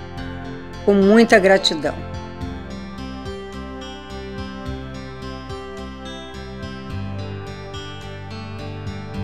com 0.85 0.95
muita 0.95 1.39
gratidão. 1.39 1.95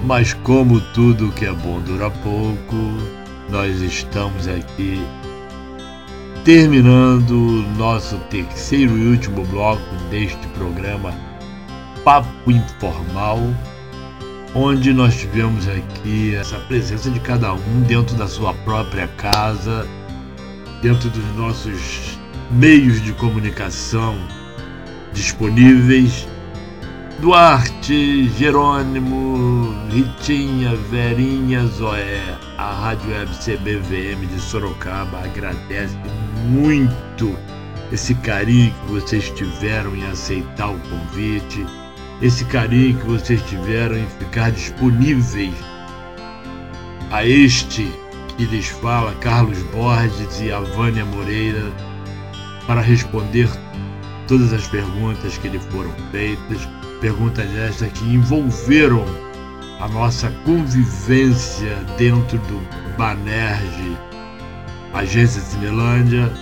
Mas 0.05 0.33
como 0.33 0.81
tudo 0.93 1.33
que 1.33 1.45
é 1.45 1.53
bom 1.53 1.81
dura 1.81 2.11
pouco, 2.11 2.77
nós 3.51 3.81
estamos 3.81 4.49
aqui 4.49 5.01
terminando 6.45 7.65
nosso 7.77 8.17
terceiro 8.31 8.97
e 8.97 9.09
último 9.09 9.45
bloco 9.47 9.95
deste 10.11 10.47
programa 10.49 11.15
Papo 12.05 12.51
Informal 12.51 13.39
onde 14.55 14.93
nós 14.93 15.17
tivemos 15.17 15.69
aqui 15.69 16.35
essa 16.35 16.59
presença 16.61 17.11
de 17.11 17.21
cada 17.21 17.53
um 17.53 17.81
dentro 17.87 18.17
da 18.17 18.27
sua 18.27 18.55
própria 18.55 19.07
casa, 19.09 19.87
dentro 20.83 21.11
dos 21.11 21.37
nossos 21.37 22.19
meios 22.51 23.01
de 23.03 23.13
comunicação 23.13 24.17
disponíveis. 25.13 26.27
Duarte, 27.21 28.29
Jerônimo, 28.39 29.75
Ritinha, 29.91 30.75
Verinha, 30.91 31.67
Zoé, 31.67 32.39
a 32.59 32.73
Rádio 32.73 33.11
Web 33.11 33.31
CBVM 33.39 34.27
de 34.27 34.41
Sorocaba 34.41 35.21
agradece 35.25 35.97
muito 36.45 37.37
esse 37.93 38.15
carinho 38.17 38.75
que 38.75 38.93
vocês 38.93 39.31
tiveram 39.31 39.95
em 39.95 40.05
aceitar 40.07 40.69
o 40.69 40.79
convite 40.81 41.65
esse 42.21 42.45
carinho 42.47 42.99
que 42.99 43.07
vocês 43.07 43.41
tiveram 43.43 43.97
em 43.97 44.07
ficar 44.19 44.51
disponíveis 44.51 45.55
a 47.13 47.25
este 47.25 47.91
que 48.37 48.45
lhes 48.45 48.69
fala, 48.69 49.15
Carlos 49.17 49.63
Borges 49.65 50.41
e 50.41 50.53
a 50.53 50.61
Vânia 50.61 51.05
Moreira, 51.05 51.73
para 52.67 52.81
responder 52.81 53.49
todas 54.27 54.53
as 54.53 54.67
perguntas 54.69 55.39
que 55.39 55.49
lhe 55.49 55.59
foram 55.59 55.93
feitas, 56.13 56.69
perguntas 57.01 57.47
estas 57.57 57.91
que 57.93 58.05
envolveram 58.05 59.05
a 59.81 59.89
nossa 59.89 60.31
convivência 60.45 61.77
dentro 61.97 62.39
do 62.39 62.61
Banerje, 62.97 63.97
Agência 64.93 65.41
Cinelândia, 65.41 66.33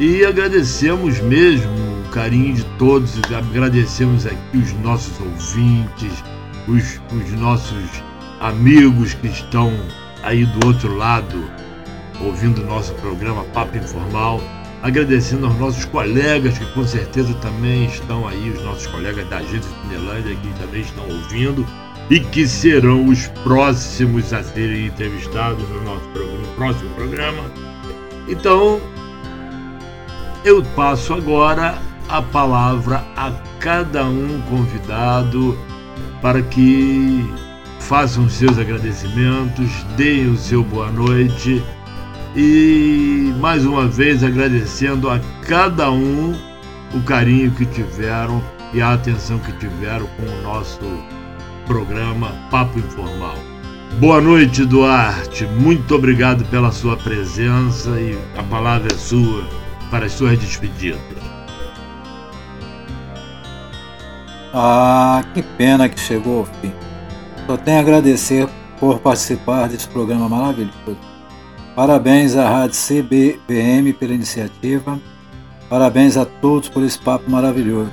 e 0.00 0.24
agradecemos 0.24 1.20
mesmo 1.20 1.70
o 2.04 2.10
carinho 2.10 2.54
de 2.54 2.64
todos, 2.76 3.18
agradecemos 3.32 4.26
aqui 4.26 4.58
os 4.58 4.72
nossos 4.80 5.18
ouvintes, 5.20 6.12
os, 6.68 7.00
os 7.12 7.32
nossos 7.40 8.02
amigos 8.40 9.14
que 9.14 9.28
estão 9.28 9.72
aí 10.22 10.44
do 10.44 10.66
outro 10.66 10.94
lado 10.94 11.50
ouvindo 12.20 12.62
o 12.62 12.66
nosso 12.66 12.92
programa 12.94 13.44
Papo 13.54 13.76
Informal. 13.78 14.40
Agradecendo 14.82 15.46
aos 15.46 15.58
nossos 15.58 15.84
colegas 15.86 16.58
que 16.58 16.66
com 16.72 16.86
certeza 16.86 17.32
também 17.34 17.86
estão 17.86 18.28
aí, 18.28 18.50
os 18.50 18.62
nossos 18.62 18.86
colegas 18.86 19.28
da 19.28 19.38
Agência 19.38 19.70
Finelândia 19.82 20.36
que 20.36 20.60
também 20.60 20.82
estão 20.82 21.04
ouvindo 21.08 21.66
e 22.10 22.20
que 22.20 22.46
serão 22.46 23.06
os 23.06 23.26
próximos 23.42 24.32
a 24.32 24.42
serem 24.42 24.86
entrevistados 24.86 25.68
no 25.68 25.82
nosso 25.82 26.06
programa, 26.08 26.38
no 26.38 26.54
próximo 26.54 26.90
programa. 26.90 27.42
Então, 28.28 28.80
eu 30.44 30.62
passo 30.76 31.14
agora 31.14 31.78
a 32.08 32.22
palavra 32.22 33.04
a 33.16 33.32
cada 33.58 34.04
um 34.04 34.40
convidado 34.48 35.58
para 36.22 36.40
que 36.42 37.28
façam 37.80 38.28
seus 38.28 38.58
agradecimentos, 38.58 39.70
deem 39.96 40.28
o 40.30 40.36
seu 40.36 40.62
boa 40.62 40.90
noite 40.90 41.62
e 42.36 43.32
mais 43.40 43.64
uma 43.64 43.86
vez 43.86 44.22
agradecendo 44.22 45.08
a 45.08 45.20
cada 45.46 45.90
um 45.90 46.34
o 46.94 47.00
carinho 47.02 47.50
que 47.52 47.64
tiveram 47.66 48.42
e 48.72 48.80
a 48.80 48.92
atenção 48.92 49.38
que 49.38 49.52
tiveram 49.52 50.06
com 50.16 50.22
o 50.22 50.42
nosso 50.42 50.80
programa 51.66 52.32
Papo 52.50 52.78
Informal. 52.78 53.34
Boa 53.98 54.20
noite, 54.20 54.64
Duarte. 54.64 55.44
Muito 55.46 55.94
obrigado 55.94 56.44
pela 56.46 56.70
sua 56.70 56.96
presença 56.96 57.90
e 58.00 58.16
a 58.36 58.42
palavra 58.44 58.88
é 58.92 58.96
sua 58.96 59.44
para 59.90 60.06
as 60.06 60.12
suas 60.12 60.38
despedidas. 60.38 61.00
Ah, 64.54 65.22
que 65.34 65.42
pena 65.42 65.88
que 65.88 66.00
chegou 66.00 66.40
ao 66.40 66.44
fim. 66.46 66.72
Só 67.46 67.56
tenho 67.56 67.78
a 67.78 67.80
agradecer 67.80 68.48
por 68.78 68.98
participar 69.00 69.68
desse 69.68 69.88
programa 69.88 70.28
maravilhoso. 70.28 70.98
Parabéns 71.74 72.36
à 72.36 72.48
Rádio 72.48 72.76
CBVM 72.76 73.92
pela 73.98 74.14
iniciativa. 74.14 74.98
Parabéns 75.68 76.16
a 76.16 76.24
todos 76.24 76.68
por 76.68 76.82
esse 76.82 76.98
papo 76.98 77.30
maravilhoso. 77.30 77.92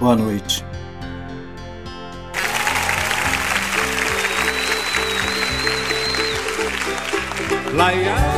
Boa 0.00 0.16
noite. 0.16 0.64
Laia. 7.76 8.16
te 8.16 8.35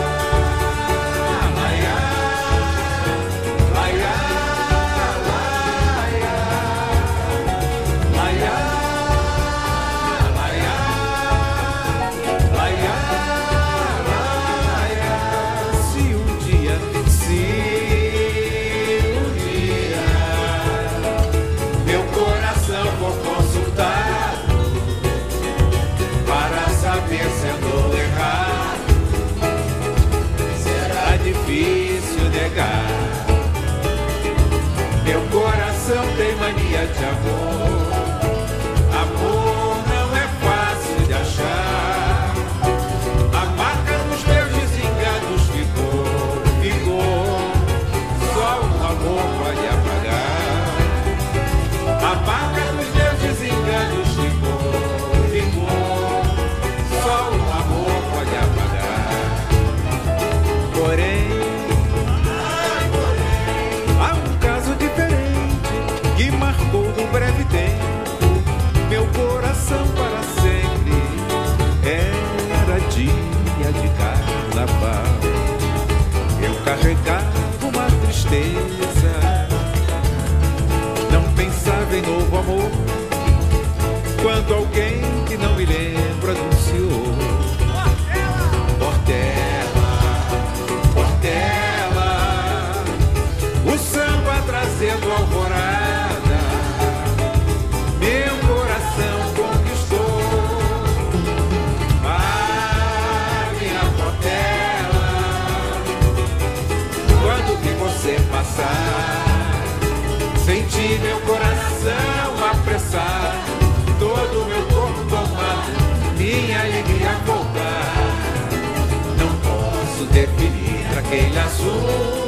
aquele 121.08 121.38
azul 121.40 122.27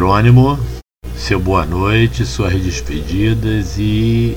Jerônimo, 0.00 0.56
seu 1.14 1.38
boa 1.38 1.66
noite, 1.66 2.24
suas 2.24 2.54
despedidas 2.54 3.76
e 3.78 4.34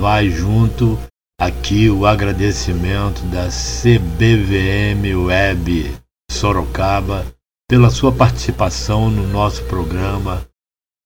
vai 0.00 0.30
junto 0.30 0.98
aqui 1.38 1.90
o 1.90 2.06
agradecimento 2.06 3.20
da 3.30 3.50
CBVM 3.50 5.14
Web 5.26 5.94
Sorocaba 6.30 7.26
pela 7.68 7.90
sua 7.90 8.10
participação 8.10 9.10
no 9.10 9.26
nosso 9.26 9.62
programa 9.66 10.48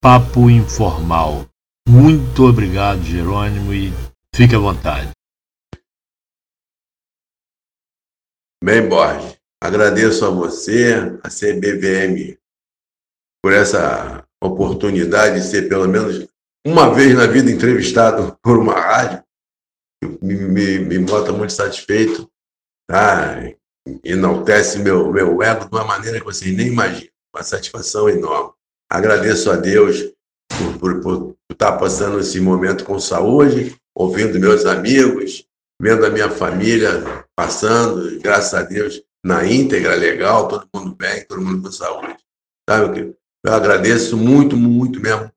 Papo 0.00 0.48
Informal. 0.48 1.44
Muito 1.88 2.44
obrigado, 2.44 3.02
Jerônimo, 3.02 3.74
e 3.74 3.92
fique 4.32 4.54
à 4.54 4.58
vontade. 4.60 5.10
Bem, 8.62 8.88
Borges, 8.88 9.36
agradeço 9.60 10.24
a 10.24 10.30
você, 10.30 10.94
a 11.24 11.28
CBVM 11.28 12.39
por 13.42 13.52
essa 13.52 14.24
oportunidade 14.42 15.40
de 15.40 15.46
ser 15.46 15.68
pelo 15.68 15.88
menos 15.88 16.26
uma 16.66 16.92
vez 16.92 17.14
na 17.14 17.26
vida 17.26 17.50
entrevistado 17.50 18.36
por 18.42 18.58
uma 18.58 18.74
rádio. 18.74 19.22
Me, 20.22 20.34
me, 20.34 20.78
me 20.78 20.98
bota 20.98 21.32
muito 21.32 21.52
satisfeito, 21.52 22.30
tá? 22.88 23.42
enaltece 24.04 24.78
meu, 24.78 25.12
meu 25.12 25.42
ego 25.42 25.64
de 25.64 25.74
uma 25.74 25.84
maneira 25.84 26.18
que 26.18 26.24
vocês 26.24 26.54
nem 26.54 26.68
imaginam. 26.68 27.10
Uma 27.34 27.42
satisfação 27.42 28.08
enorme. 28.08 28.52
Agradeço 28.90 29.50
a 29.50 29.56
Deus 29.56 30.12
por, 30.58 30.78
por, 30.78 31.00
por 31.00 31.36
estar 31.50 31.78
passando 31.78 32.18
esse 32.18 32.40
momento 32.40 32.84
com 32.84 32.98
saúde, 32.98 33.76
ouvindo 33.94 34.40
meus 34.40 34.66
amigos, 34.66 35.46
vendo 35.80 36.04
a 36.04 36.10
minha 36.10 36.28
família 36.28 37.24
passando, 37.36 38.18
graças 38.20 38.54
a 38.54 38.62
Deus, 38.62 39.02
na 39.24 39.46
íntegra, 39.46 39.94
legal, 39.94 40.48
todo 40.48 40.68
mundo 40.74 40.94
bem, 40.96 41.24
todo 41.24 41.40
mundo 41.40 41.62
com 41.62 41.70
saúde. 41.70 42.16
Sabe? 42.68 43.14
Eu 43.44 43.54
agradeço 43.54 44.16
muito, 44.16 44.56
muito 44.56 45.00
mesmo 45.00 45.30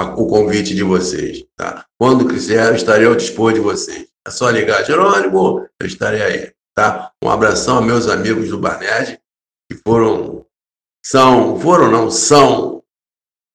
o 0.00 0.26
convite 0.26 0.74
de 0.74 0.82
vocês. 0.82 1.44
Tá? 1.56 1.86
Quando 1.98 2.28
quiser, 2.28 2.68
eu 2.68 2.74
estarei 2.74 3.06
ao 3.06 3.14
dispor 3.14 3.52
de 3.52 3.60
vocês. 3.60 4.08
É 4.26 4.30
só 4.30 4.50
ligar, 4.50 4.84
Jerônimo, 4.84 5.66
eu 5.80 5.86
estarei 5.86 6.22
aí. 6.22 6.52
Tá? 6.74 7.12
Um 7.22 7.30
abração 7.30 7.78
a 7.78 7.82
meus 7.82 8.08
amigos 8.08 8.50
do 8.50 8.58
Barned, 8.58 9.20
que 9.70 9.78
foram, 9.86 10.44
são, 11.04 11.58
foram 11.58 11.90
não, 11.90 12.10
são, 12.10 12.82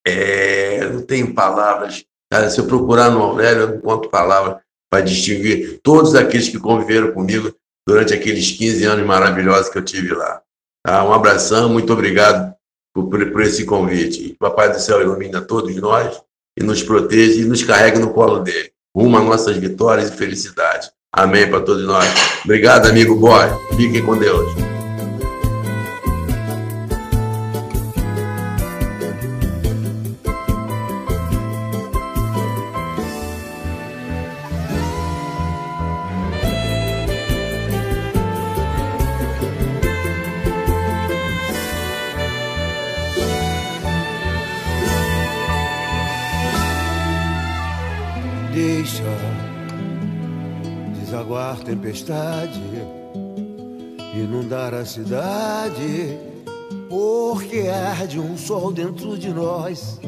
é, 0.06 0.90
não 0.90 1.04
tenho 1.04 1.34
palavras. 1.34 2.04
Cara, 2.32 2.50
se 2.50 2.60
eu 2.60 2.66
procurar 2.66 3.12
no 3.12 3.22
Aurélio, 3.22 3.62
eu 3.62 3.68
não 3.76 3.82
conto 3.82 4.10
palavras 4.10 4.62
para 4.92 5.04
distinguir 5.04 5.80
todos 5.84 6.16
aqueles 6.16 6.50
que 6.50 6.60
conviveram 6.60 7.14
comigo 7.14 7.56
durante 7.88 8.14
aqueles 8.14 8.52
15 8.52 8.84
anos 8.86 9.06
maravilhosos 9.06 9.70
que 9.70 9.78
eu 9.78 9.86
tive 9.86 10.14
lá. 10.14 10.42
Tá? 10.84 11.06
Um 11.06 11.14
abração, 11.14 11.70
muito 11.70 11.94
obrigado 11.94 12.54
por, 12.94 13.08
por 13.32 13.42
esse 13.42 13.66
convite. 13.66 14.34
O 14.34 14.38
Papai 14.38 14.72
do 14.72 14.80
Céu 14.80 15.02
ilumine 15.02 15.36
a 15.36 15.42
todos 15.42 15.76
nós 15.78 16.22
e 16.58 16.64
nos 16.64 16.84
proteja 16.84 17.42
e 17.42 17.46
nos 17.46 17.64
carregue 17.64 18.00
no 18.00 18.14
colo 18.14 18.40
dele. 18.40 18.72
Rumo 18.96 19.18
a 19.18 19.22
nossas 19.22 19.58
vitórias 19.58 20.10
e 20.10 20.16
felicidade. 20.16 20.92
Amém 21.12 21.50
para 21.50 21.62
todos 21.62 21.86
nós. 21.86 22.08
Obrigado, 22.44 22.88
amigo 22.88 23.16
Boy. 23.16 23.48
Fiquem 23.76 24.04
com 24.04 24.18
Deus. 24.18 24.73
Tempestade 51.94 52.60
inundar 54.16 54.74
a 54.74 54.84
cidade, 54.84 56.18
porque 56.90 57.68
arde 57.68 58.20
um 58.20 58.36
sol 58.36 58.72
dentro 58.72 59.18
de 59.18 59.30
nós. 59.30 60.00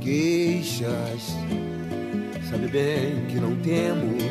Queixas, 0.00 1.36
sabe 2.48 2.66
bem 2.68 3.26
que 3.28 3.36
não 3.36 3.54
temos, 3.56 4.22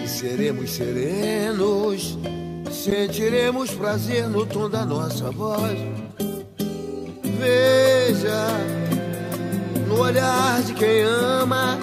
e 0.00 0.08
seremos 0.08 0.70
serenos, 0.70 2.16
sentiremos 2.70 3.72
prazer 3.72 4.28
no 4.28 4.46
tom 4.46 4.70
da 4.70 4.84
nossa 4.84 5.30
voz. 5.32 5.78
Veja 7.38 8.46
no 9.88 10.00
olhar 10.00 10.62
de 10.62 10.74
quem 10.74 11.02
ama 11.02 11.76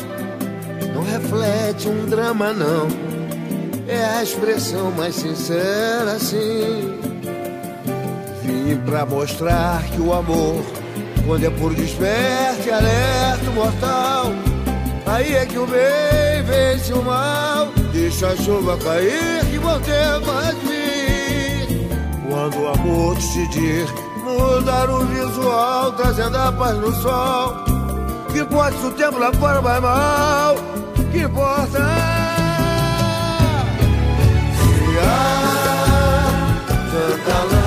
não 0.99 1.03
reflete 1.03 1.87
um 1.87 2.05
drama, 2.05 2.51
não. 2.51 2.87
É 3.87 4.03
a 4.17 4.23
expressão 4.23 4.91
mais 4.91 5.15
sincera, 5.15 6.19
sim. 6.19 6.99
Vim 8.43 8.77
pra 8.85 9.05
mostrar 9.05 9.81
que 9.83 10.01
o 10.01 10.13
amor, 10.13 10.63
quando 11.25 11.45
é 11.45 11.49
por 11.49 11.73
desperte, 11.73 12.69
alerta 12.69 13.49
o 13.49 13.53
mortal. 13.53 14.25
Aí 15.05 15.35
é 15.35 15.45
que 15.45 15.57
o 15.57 15.65
bem 15.65 16.43
vence 16.45 16.93
o 16.93 17.01
mal. 17.01 17.69
Deixa 17.91 18.27
a 18.27 18.35
chuva 18.35 18.77
cair, 18.77 19.45
que 19.49 19.57
vão 19.57 19.79
ter 19.81 20.19
mais 20.25 20.55
vir. 20.59 21.87
Quando 22.29 22.59
o 22.59 22.67
amor 22.67 23.15
decidir 23.15 23.87
mudar 24.23 24.89
o 24.89 25.05
visual, 25.05 25.93
trazendo 25.93 26.37
a 26.37 26.51
paz 26.51 26.77
no 26.77 26.93
sol. 27.01 27.55
Que 28.31 28.45
pode 28.45 28.75
o 28.85 28.91
tempo 28.91 29.17
lá 29.17 29.33
fora 29.33 29.59
vai 29.59 29.79
mal 29.79 30.68
que 31.11 31.19
importa 31.19 31.79
se 34.55 34.99
há 35.01 35.39
tanta 36.91 37.58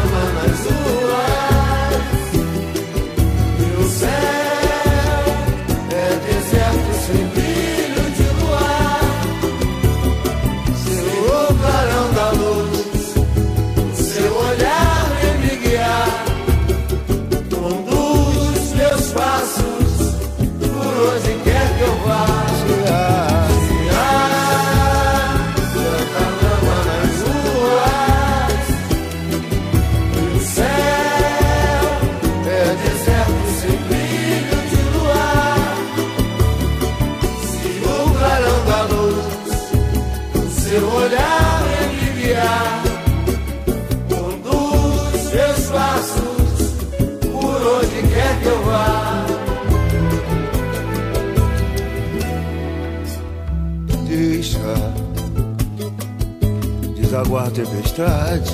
desaguar 57.33 57.51
tempestade 57.51 58.53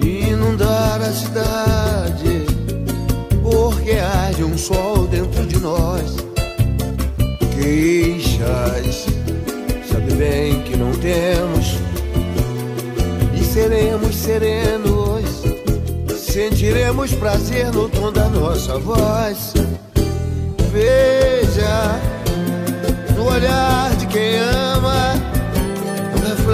inundar 0.00 1.00
a 1.00 1.12
cidade, 1.12 2.44
porque 3.40 3.92
há 3.92 4.44
um 4.44 4.58
sol 4.58 5.06
dentro 5.06 5.46
de 5.46 5.60
nós. 5.60 6.16
Queixas, 7.54 9.06
sabe 9.88 10.14
bem 10.14 10.60
que 10.62 10.76
não 10.76 10.90
temos, 10.92 11.76
e 13.38 13.44
seremos 13.44 14.16
serenos, 14.16 15.24
sentiremos 16.18 17.14
prazer 17.14 17.70
no 17.72 17.88
tom 17.88 18.10
da 18.10 18.28
nossa 18.28 18.76
voz. 18.78 19.54
Veja 20.72 22.00
no 23.14 23.26
olhar 23.26 23.94
de 23.96 24.06
quem 24.08 24.36
ama 24.38 24.61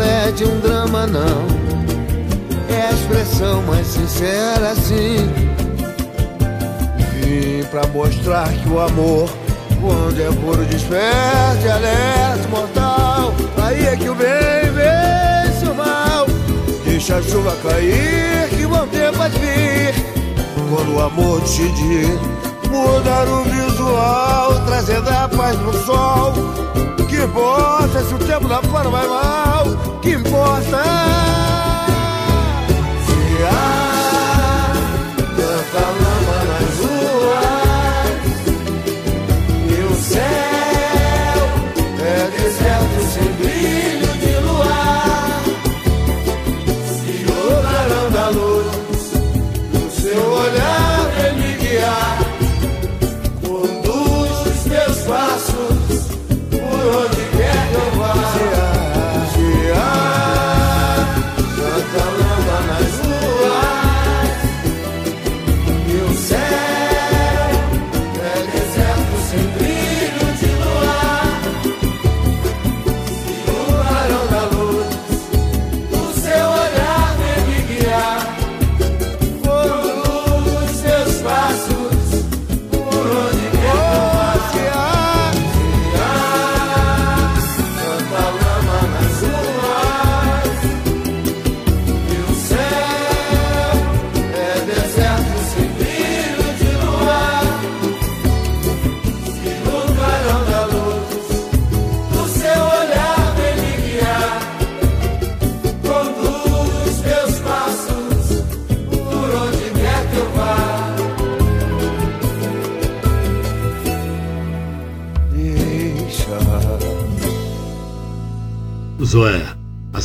reflete 0.08 0.44
um 0.44 0.60
drama, 0.60 1.06
não. 1.06 1.46
É 2.74 2.88
a 2.88 2.92
expressão 2.92 3.62
mais 3.62 3.86
sincera, 3.86 4.74
sim. 4.74 5.30
Vim 7.14 7.64
pra 7.70 7.86
mostrar 7.88 8.48
que 8.48 8.68
o 8.68 8.80
amor, 8.80 9.28
quando 9.80 10.20
é 10.20 10.30
puro, 10.40 10.64
desperte, 10.64 11.68
alerta 11.68 12.48
mortal. 12.48 13.34
Aí 13.62 13.86
é 13.86 13.96
que 13.96 14.08
o 14.08 14.14
bem 14.14 14.70
vence 14.72 15.66
o 15.66 15.74
mal. 15.74 16.26
Deixa 16.84 17.16
a 17.16 17.22
chuva 17.22 17.54
cair, 17.62 18.48
que 18.50 18.66
bom 18.66 18.86
tempo 18.86 19.18
vai 19.18 19.30
vir. 19.30 19.94
Quando 20.70 20.96
o 20.96 21.00
amor 21.00 21.40
decidir 21.40 22.18
mudar 22.78 23.28
o 23.28 23.44
visual, 23.44 24.54
trazendo 24.66 25.08
a 25.08 25.28
paz 25.28 25.58
no 25.58 25.72
sol 25.84 26.32
que 27.08 27.24
importa 27.24 28.04
se 28.04 28.14
o 28.14 28.18
tempo 28.18 28.46
lá 28.46 28.62
fora 28.62 28.88
vai 28.90 29.06
mal? 29.08 29.64
Que 30.00 30.10
importa 30.10 31.57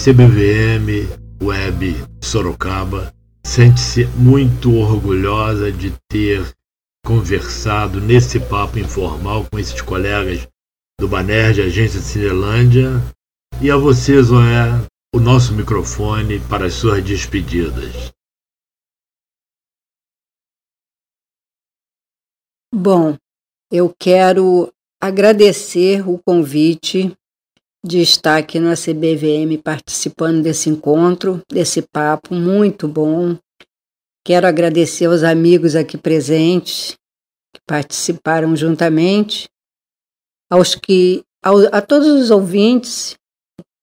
CBVM 0.04 1.08
Web 1.42 1.96
Sorocaba 2.22 3.14
sente-se 3.42 4.06
muito 4.18 4.76
orgulhosa 4.76 5.72
de 5.72 5.98
ter 6.10 6.46
conversado 7.06 8.02
nesse 8.02 8.38
papo 8.38 8.78
informal 8.78 9.48
com 9.50 9.58
esses 9.58 9.80
colegas 9.82 10.46
do 11.00 11.08
Baner 11.08 11.54
de 11.54 11.62
Agência 11.62 12.02
Cinelândia. 12.02 12.90
E 13.62 13.72
a 13.72 13.78
você, 13.78 14.22
Zoé, 14.22 14.86
o 15.16 15.22
nosso 15.22 15.54
microfone 15.54 16.38
para 16.50 16.66
as 16.66 16.74
suas 16.74 17.02
despedidas. 17.02 18.12
Bom, 22.76 23.16
eu 23.72 23.96
quero 23.98 24.70
agradecer 25.02 26.06
o 26.06 26.20
convite 26.20 27.16
de 27.86 28.00
estar 28.00 28.38
aqui 28.38 28.60
na 28.60 28.76
CBVM 28.76 29.62
participando 29.62 30.42
desse 30.42 30.70
encontro, 30.70 31.42
desse 31.52 31.82
papo 31.82 32.34
muito 32.34 32.88
bom. 32.88 33.38
Quero 34.26 34.48
agradecer 34.48 35.06
aos 35.06 35.22
amigos 35.22 35.76
aqui 35.76 35.98
presentes 35.98 36.98
que 37.54 37.62
participaram 37.68 38.56
juntamente, 38.56 39.50
aos 40.50 40.76
que 40.76 41.24
a 41.44 41.82
todos 41.82 42.08
os 42.08 42.32
ouvintes 42.32 43.16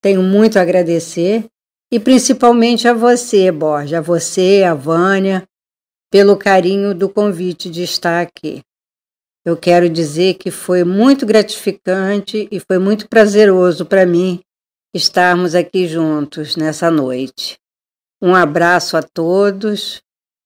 tenho 0.02 0.22
muito 0.22 0.58
a 0.58 0.62
agradecer 0.62 1.44
e 1.92 2.00
principalmente 2.00 2.88
a 2.88 2.94
você, 2.94 3.52
Borja, 3.52 3.98
a 3.98 4.00
você, 4.00 4.64
a 4.64 4.72
Vânia, 4.72 5.46
pelo 6.10 6.38
carinho 6.38 6.94
do 6.94 7.08
convite 7.08 7.68
de 7.68 7.82
estar 7.82 8.22
aqui. 8.22 8.62
Eu 9.44 9.56
quero 9.56 9.88
dizer 9.88 10.34
que 10.34 10.50
foi 10.50 10.84
muito 10.84 11.24
gratificante 11.24 12.46
e 12.50 12.60
foi 12.60 12.78
muito 12.78 13.08
prazeroso 13.08 13.86
para 13.86 14.04
mim 14.04 14.40
estarmos 14.94 15.54
aqui 15.54 15.86
juntos 15.86 16.56
nessa 16.56 16.90
noite. 16.90 17.58
Um 18.20 18.34
abraço 18.34 18.96
a 18.96 19.02
todos, 19.02 20.02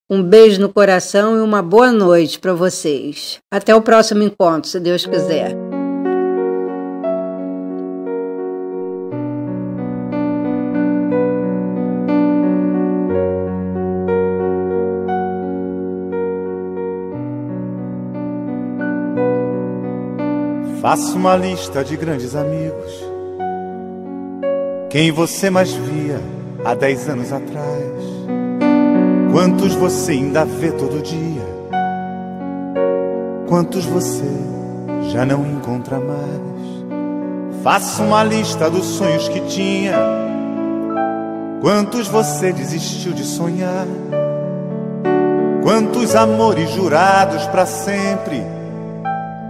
um 0.09 0.22
beijo 0.22 0.61
no 0.61 0.72
coração 0.72 1.37
e 1.37 1.40
uma 1.40 1.61
boa 1.61 1.90
noite 1.90 2.38
para 2.38 2.52
vocês. 2.52 3.40
Até 3.50 3.74
o 3.74 3.83
próximo 3.83 4.22
encontro, 4.22 4.70
se 4.70 4.78
Deus 4.78 5.04
quiser. 5.04 5.63
Faça 20.85 21.16
uma 21.16 21.35
lista 21.35 21.83
de 21.83 21.97
grandes 21.97 22.37
amigos. 22.37 22.92
Quem 24.90 25.11
você 25.11 25.49
mais 25.49 25.73
via 25.73 26.20
há 26.62 26.75
dez 26.75 27.09
anos 27.09 27.33
atrás? 27.33 27.90
Quantos 29.33 29.75
você 29.77 30.12
ainda 30.12 30.44
vê 30.44 30.73
todo 30.73 31.01
dia? 31.01 31.40
Quantos 33.49 33.87
você 33.87 34.29
já 35.11 35.25
não 35.25 35.47
encontra 35.47 35.99
mais? 35.99 37.62
Faça 37.62 38.03
uma 38.03 38.23
lista 38.23 38.68
dos 38.68 38.85
sonhos 38.85 39.27
que 39.27 39.40
tinha. 39.47 39.97
Quantos 41.62 42.09
você 42.09 42.53
desistiu 42.53 43.14
de 43.14 43.25
sonhar? 43.25 43.87
Quantos 45.62 46.14
amores 46.14 46.68
jurados 46.73 47.47
para 47.47 47.64
sempre? 47.64 48.63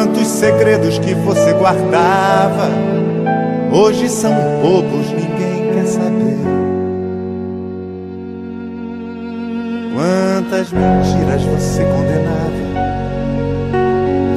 Quantos 0.00 0.28
segredos 0.28 0.98
que 0.98 1.12
você 1.12 1.52
guardava 1.52 2.70
hoje 3.70 4.08
são 4.08 4.32
bobos, 4.62 5.10
ninguém 5.10 5.74
quer 5.74 5.84
saber. 5.84 6.38
Quantas 9.94 10.72
mentiras 10.72 11.42
você 11.42 11.84
condenava, 11.84 12.50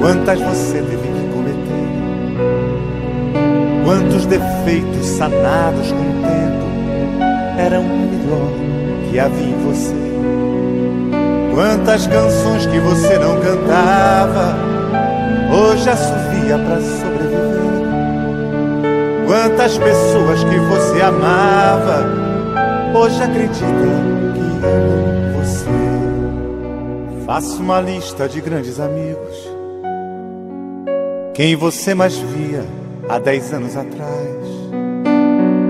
quantas 0.02 0.42
você 0.42 0.80
teve 0.80 0.98
que 0.98 1.28
cometer, 1.34 1.88
quantos 3.86 4.26
defeitos 4.26 5.06
sanados 5.06 5.94
com 5.94 5.98
o 5.98 6.14
tempo 6.24 6.68
eram 7.58 7.84
o 7.84 7.88
melhor 7.88 8.52
que 9.10 9.18
havia 9.18 9.48
em 9.48 9.64
você. 9.64 9.96
Quantas 11.56 12.06
canções 12.06 12.66
que 12.66 12.82
você 12.82 13.18
não 13.18 13.40
cantava 13.40 14.73
hoje 15.54 15.90
assovia 15.90 16.58
para 16.58 16.82
sobreviver. 16.82 17.54
Quantas 19.28 19.78
pessoas 19.78 20.44
que 20.44 20.60
você 20.60 21.02
amava, 21.02 22.06
hoje 22.98 23.22
acredita 23.22 23.66
que 24.34 24.66
amam 24.66 25.40
você. 25.40 25.66
Faça 27.26 27.62
uma 27.62 27.80
lista 27.80 28.28
de 28.28 28.42
grandes 28.42 28.80
amigos. 28.80 29.50
Quem 31.34 31.56
você 31.56 31.94
mais 31.94 32.18
via 32.18 32.64
há 33.08 33.20
dez 33.20 33.54
anos 33.54 33.78
atrás? 33.78 34.34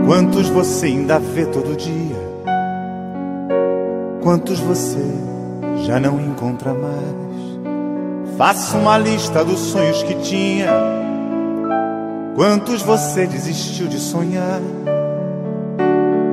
Quantos 0.06 0.50
você 0.50 0.88
ainda 0.88 1.20
vê 1.20 1.46
todo 1.46 1.78
dia? 1.78 2.24
Quantos 4.22 4.60
você 4.60 5.04
já 5.86 6.00
não 6.00 6.20
encontra 6.20 6.74
mais? 6.74 7.23
Faça 8.38 8.78
uma 8.78 8.98
lista 8.98 9.46
dos 9.46 9.60
sonhos 9.60 10.02
que 10.02 10.16
tinha. 10.16 10.72
Quantos 12.36 12.82
você 12.82 13.28
desistiu 13.28 13.88
de 13.88 14.00
sonhar? 14.00 14.60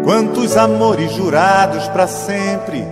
Quantos 0.03 0.57
amores 0.57 1.13
jurados 1.13 1.87
para 1.89 2.07
sempre? 2.07 2.83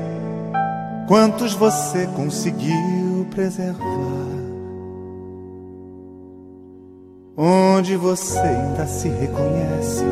Quantos 1.06 1.54
você 1.54 2.06
conseguiu 2.14 3.26
preservar? 3.30 4.28
Onde 7.34 7.96
você 7.96 8.38
ainda 8.38 8.86
se 8.86 9.08
reconhece? 9.08 10.04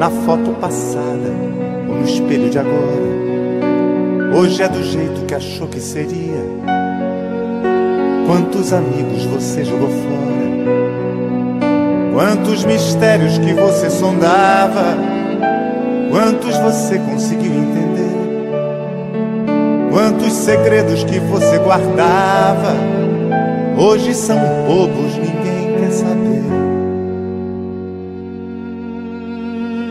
Na 0.00 0.10
foto 0.10 0.50
passada 0.60 1.30
ou 1.88 1.94
no 1.94 2.04
espelho 2.04 2.50
de 2.50 2.58
agora? 2.58 3.20
Hoje 4.36 4.62
é 4.62 4.68
do 4.68 4.82
jeito 4.82 5.26
que 5.26 5.34
achou 5.34 5.68
que 5.68 5.80
seria 5.80 6.49
Quantos 8.30 8.72
amigos 8.72 9.24
você 9.24 9.64
jogou 9.64 9.88
fora? 9.88 10.30
Quantos 12.14 12.64
mistérios 12.64 13.36
que 13.38 13.52
você 13.52 13.90
sondava? 13.90 14.96
Quantos 16.12 16.56
você 16.58 17.00
conseguiu 17.00 17.52
entender? 17.52 18.14
Quantos 19.90 20.32
segredos 20.32 21.02
que 21.02 21.18
você 21.18 21.58
guardava? 21.58 22.72
Hoje 23.76 24.14
são 24.14 24.38
bobos, 24.64 25.16
ninguém 25.16 25.74
quer 25.80 25.90
saber. 25.90 26.44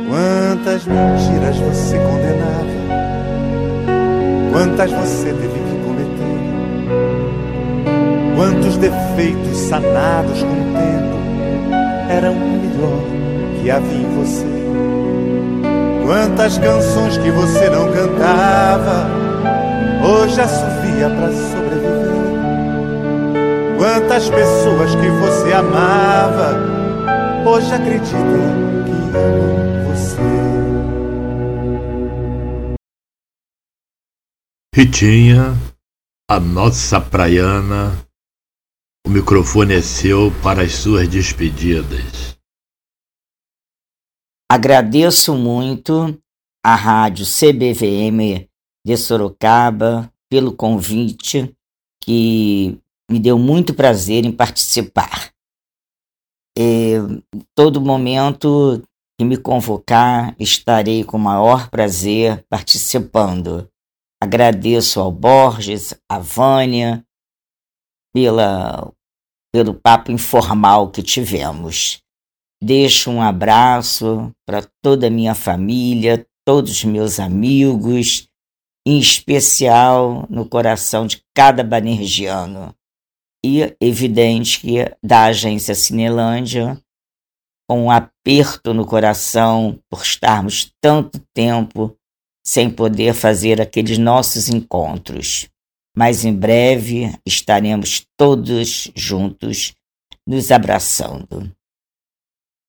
Quantas 0.08 0.86
mentiras 0.86 1.58
você 1.58 1.98
condenava? 1.98 2.70
Quantas 4.54 4.92
você 4.94 5.34
teve 5.34 5.60
que 5.60 5.69
Quantos 8.40 8.78
defeitos 8.78 9.58
sanados 9.68 10.42
com 10.42 10.48
o 10.48 10.74
tempo 10.74 11.18
eram 12.10 12.32
o 12.32 12.40
melhor 12.40 13.04
que 13.62 13.70
havia 13.70 13.98
em 13.98 14.16
você. 14.16 14.46
Quantas 16.06 16.58
canções 16.58 17.18
que 17.18 17.32
você 17.32 17.70
não 17.70 17.92
cantava, 17.92 19.10
hoje 20.08 20.40
assovia 20.40 21.10
para 21.10 21.34
sobreviver. 21.34 22.14
Quantas 23.78 24.30
pessoas 24.30 24.96
que 24.96 25.10
você 25.10 25.52
amava, 25.52 26.56
hoje 27.46 27.74
acredita 27.74 28.16
que 28.86 29.18
amam 29.18 29.84
você. 29.86 30.22
Ritinha, 34.74 35.58
a 36.30 36.40
nossa 36.40 37.02
praiana 37.02 38.08
O 39.06 39.10
microfone 39.10 39.74
é 39.74 39.82
seu 39.82 40.32
para 40.44 40.64
as 40.64 40.74
suas 40.74 41.08
despedidas. 41.08 42.38
Agradeço 44.52 45.36
muito 45.36 46.20
à 46.64 46.76
Rádio 46.76 47.26
CBVM 47.26 48.48
de 48.86 48.98
Sorocaba 48.98 50.12
pelo 50.30 50.56
convite, 50.56 51.56
que 52.04 52.80
me 53.10 53.20
deu 53.20 53.40
muito 53.40 53.74
prazer 53.74 54.26
em 54.26 54.32
participar. 54.32 55.32
E, 56.58 56.96
todo 57.56 57.82
momento 57.82 58.82
que 59.18 59.26
me 59.26 59.38
convocar, 59.38 60.36
estarei 60.40 61.04
com 61.04 61.18
o 61.18 61.20
maior 61.20 61.70
prazer 61.70 62.46
participando. 62.50 63.68
Agradeço 64.22 65.00
ao 65.00 65.12
Borges, 65.12 65.94
à 66.10 66.20
Vânia, 66.20 67.06
pela, 68.14 68.92
pelo 69.54 69.74
papo 69.74 70.12
informal 70.12 70.90
que 70.90 71.02
tivemos. 71.04 72.00
Deixo 72.62 73.10
um 73.10 73.22
abraço 73.22 74.32
para 74.46 74.68
toda 74.84 75.08
a 75.08 75.10
minha 75.10 75.34
família, 75.34 76.26
todos 76.46 76.72
os 76.72 76.84
meus 76.84 77.20
amigos, 77.20 78.28
em 78.86 79.00
especial 79.00 80.26
no 80.30 80.46
coração 80.46 81.06
de 81.08 81.24
cada 81.36 81.64
banergiano. 81.64 82.76
E 83.46 83.74
evidente 83.80 84.60
que 84.60 84.78
da 85.02 85.26
agência 85.26 85.74
Cinelândia, 85.74 86.78
com 87.70 87.86
um 87.86 87.92
aperto 87.92 88.74
no 88.74 88.86
coração 88.86 89.80
por 89.90 90.02
estarmos 90.02 90.74
tanto 90.82 91.20
tempo 91.34 91.96
sem 92.44 92.70
poder 92.70 93.14
fazer 93.14 93.62
aqueles 93.62 93.98
nossos 93.98 94.50
encontros. 94.50 95.48
Mas 95.96 96.24
em 96.24 96.34
breve 96.34 97.14
estaremos 97.26 98.06
todos 98.16 98.92
juntos 98.96 99.74
nos 100.26 100.52
abraçando. 100.52 101.52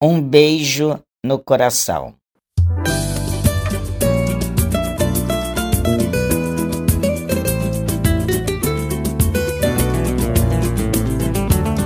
Um 0.02 0.20
beijo 0.20 0.98
no 1.22 1.38
coração. 1.38 2.14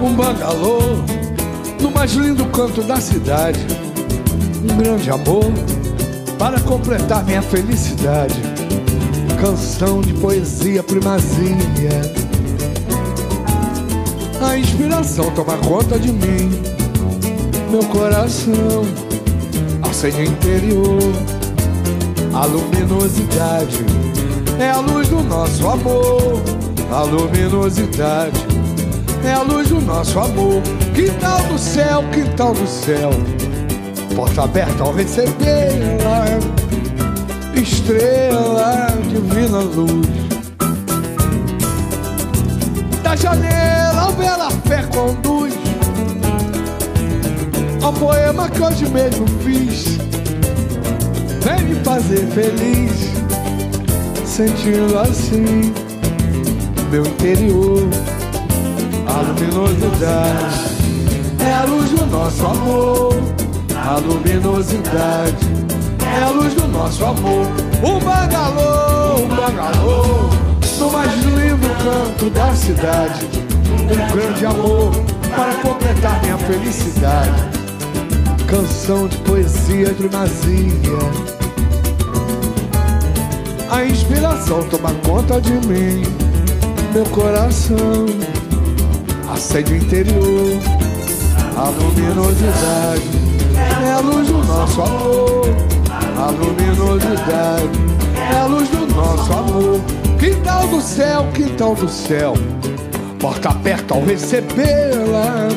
Um 0.00 0.14
bangalô 0.14 0.78
no 1.80 1.90
mais 1.90 2.12
lindo 2.12 2.46
canto 2.50 2.82
da 2.82 3.00
cidade. 3.00 3.58
Um 4.62 4.76
grande 4.76 5.10
amor 5.10 5.52
para 6.38 6.60
completar 6.60 7.24
minha 7.24 7.42
felicidade. 7.42 8.53
Canção 9.40 10.00
de 10.00 10.12
poesia 10.14 10.82
primazia. 10.82 12.00
A 14.46 14.58
inspiração 14.58 15.30
toma 15.32 15.56
conta 15.58 15.98
de 15.98 16.12
mim 16.12 16.74
meu 17.74 17.82
coração 17.86 18.84
acende 19.82 20.18
o 20.18 20.24
interior. 20.24 21.12
A 22.32 22.46
luminosidade 22.46 23.84
é 24.60 24.70
a 24.70 24.78
luz 24.78 25.08
do 25.08 25.20
nosso 25.24 25.68
amor. 25.68 26.40
A 26.92 27.02
luminosidade 27.02 28.40
é 29.24 29.32
a 29.32 29.42
luz 29.42 29.70
do 29.70 29.80
nosso 29.80 30.20
amor. 30.20 30.62
Quintal 30.94 31.42
do 31.48 31.58
céu, 31.58 32.04
quintal 32.12 32.54
do 32.54 32.66
céu. 32.68 33.10
Porta 34.14 34.44
aberta 34.44 34.84
ao 34.84 34.92
recebê-la. 34.94 36.63
Estrela, 37.56 38.88
divina 39.08 39.60
luz. 39.60 40.06
Da 43.02 43.16
janela, 43.16 44.08
a 44.08 44.12
bela 44.12 44.50
fé 44.66 44.82
conduz 44.92 45.54
ao 47.82 47.92
poema 47.92 48.48
que 48.48 48.62
hoje 48.62 48.88
mesmo 48.88 49.26
fiz. 49.44 49.98
Vem 51.42 51.64
me 51.68 51.84
fazer 51.84 52.26
feliz, 52.28 53.12
sentindo 54.26 54.98
assim 54.98 55.72
meu 56.90 57.06
interior. 57.06 57.88
A 59.06 59.20
luminosidade 59.20 60.74
é 61.40 61.52
a 61.52 61.64
luz 61.64 61.90
do 61.90 62.06
nosso 62.06 62.46
amor. 62.46 63.14
A 63.76 63.98
luminosidade 63.98 65.63
é 66.14 66.22
a 66.22 66.28
luz 66.30 66.54
do 66.54 66.68
nosso 66.68 67.04
amor. 67.04 67.46
Um 67.82 67.98
bangalô, 67.98 69.22
um 69.22 69.28
bangalô, 69.28 70.30
no 70.78 70.90
mais 70.90 71.14
lindo 71.14 71.68
canto 71.82 72.30
da 72.30 72.54
cidade. 72.54 73.26
Um 73.80 74.16
grande 74.16 74.46
amor 74.46 74.92
para 75.34 75.54
completar 75.54 76.22
minha 76.22 76.38
felicidade 76.38 77.54
canção 78.54 79.08
de 79.08 79.16
poesia 79.18 79.86
de 79.86 79.94
primazia. 79.94 80.98
A 83.68 83.84
inspiração 83.84 84.62
toma 84.68 84.92
conta 85.04 85.40
de 85.40 85.52
mim, 85.66 86.02
meu 86.92 87.04
coração 87.06 88.06
acende 89.32 89.72
o 89.72 89.76
interior. 89.76 90.60
A 91.56 91.68
luminosidade 91.68 93.02
é 93.82 93.92
a 93.92 93.98
luz 93.98 94.28
do 94.28 94.44
nosso 94.44 94.82
amor. 94.82 95.73
A 96.16 96.30
luminosidade 96.30 97.78
é 98.32 98.38
a 98.38 98.46
luz 98.46 98.68
do 98.68 98.86
nosso 98.94 99.32
amor. 99.32 99.80
Quintal 100.18 100.66
do 100.68 100.80
céu, 100.80 101.26
quintal 101.34 101.74
do 101.74 101.88
céu, 101.88 102.34
porta 103.18 103.50
aberta 103.50 103.94
ao 103.94 104.04
recebê-la 104.04 105.48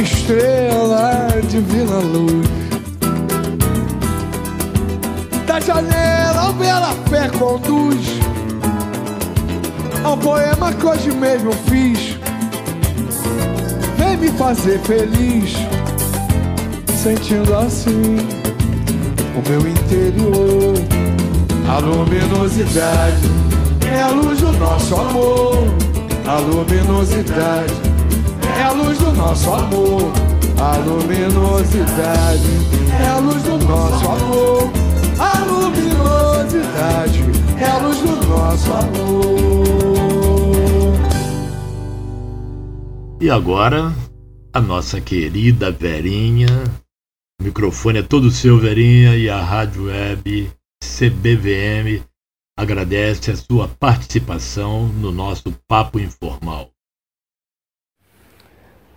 estrela, 0.00 1.28
divina 1.48 1.98
luz. 1.98 2.46
Da 5.46 5.60
janela, 5.60 6.48
a 6.48 6.52
bela 6.52 6.94
fé 7.08 7.28
conduz 7.38 8.06
ao 10.04 10.16
poema 10.16 10.72
que 10.72 10.86
hoje 10.86 11.12
mesmo 11.12 11.52
fiz. 11.68 12.16
Vem 13.96 14.16
me 14.16 14.28
fazer 14.30 14.78
feliz, 14.80 15.54
sentindo 17.02 17.54
assim 17.54 18.41
o 19.36 19.48
meu 19.48 19.60
interior. 19.68 20.74
A 21.68 21.78
luminosidade 21.78 23.30
é 23.90 24.02
a 24.02 24.08
luz 24.08 24.40
do 24.40 24.52
nosso 24.52 24.94
amor. 24.94 25.56
A 26.26 26.38
luminosidade 26.38 27.74
é 28.58 28.62
a 28.62 28.72
luz 28.72 28.98
do 28.98 29.12
nosso 29.12 29.52
amor. 29.52 30.12
A 30.58 30.76
luminosidade 30.76 32.50
é 33.00 33.06
a 33.08 33.18
luz 33.18 33.42
do 33.42 33.58
nosso 33.66 34.06
amor. 34.06 34.72
A 35.18 35.38
luminosidade 35.44 37.24
é 37.58 37.64
a 37.64 37.78
luz 37.78 37.98
do 37.98 38.26
nosso 38.28 38.72
amor. 38.72 39.32
E 43.20 43.30
agora, 43.30 43.92
a 44.52 44.60
nossa 44.60 45.00
querida 45.00 45.70
Verinha. 45.70 46.81
O 47.42 47.44
microfone 47.44 47.98
é 47.98 48.02
todo 48.04 48.30
seu, 48.30 48.56
Verinha, 48.56 49.16
e 49.16 49.28
a 49.28 49.42
Rádio 49.42 49.86
Web 49.86 50.48
CBVM 50.80 52.00
agradece 52.56 53.32
a 53.32 53.36
sua 53.36 53.66
participação 53.66 54.86
no 54.86 55.10
nosso 55.10 55.52
Papo 55.66 55.98
Informal. 55.98 56.68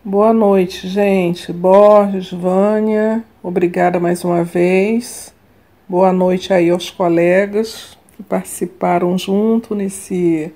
Boa 0.03 0.31
noite, 0.31 0.87
gente. 0.87 1.51
Borges, 1.51 2.31
Vânia, 2.31 3.25
obrigada 3.41 3.99
mais 3.99 4.23
uma 4.23 4.43
vez. 4.43 5.33
Boa 5.89 6.13
noite 6.13 6.53
aí 6.53 6.69
aos 6.69 6.91
colegas 6.91 7.97
que 8.15 8.21
participaram 8.21 9.17
junto 9.17 9.73
nesse 9.73 10.53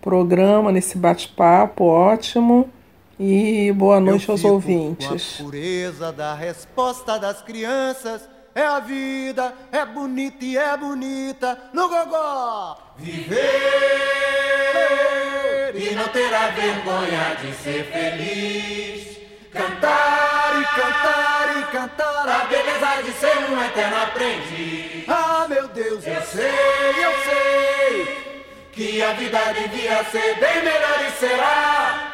programa, 0.00 0.70
nesse 0.70 0.96
bate-papo 0.96 1.82
ótimo. 1.82 2.70
E 3.18 3.70
boa 3.72 4.00
noite 4.00 4.28
aos 4.30 4.44
ouvintes. 4.44 5.40
A 5.40 5.44
pureza 5.44 6.12
da 6.12 6.34
resposta 6.34 7.18
das 7.18 7.42
crianças. 7.42 8.28
É 8.56 8.64
a 8.64 8.78
vida, 8.78 9.52
é 9.72 9.84
bonita 9.84 10.44
e 10.44 10.56
é 10.56 10.76
bonita 10.76 11.58
no 11.72 11.88
gogó. 11.88 12.78
Viver 12.96 13.40
e 15.74 15.92
não 15.92 16.06
terá 16.08 16.50
vergonha 16.50 17.36
de 17.40 17.52
ser 17.54 17.84
feliz. 17.86 19.18
Cantar 19.52 20.60
e 20.60 20.64
cantar 20.80 21.58
e 21.58 21.64
cantar 21.72 22.28
a 22.28 22.44
beleza 22.44 23.02
de 23.04 23.12
ser 23.12 23.36
um 23.50 23.60
eterno 23.64 23.96
aprendiz. 24.02 25.08
Ah, 25.08 25.46
meu 25.48 25.66
Deus, 25.68 26.06
eu 26.06 26.22
sei, 26.22 27.04
eu 27.04 27.12
sei 27.24 28.06
que 28.70 29.02
a 29.02 29.12
vida 29.14 29.52
devia 29.52 30.04
ser 30.04 30.38
bem 30.38 30.62
melhor 30.62 31.04
e 31.08 31.10
será. 31.18 32.13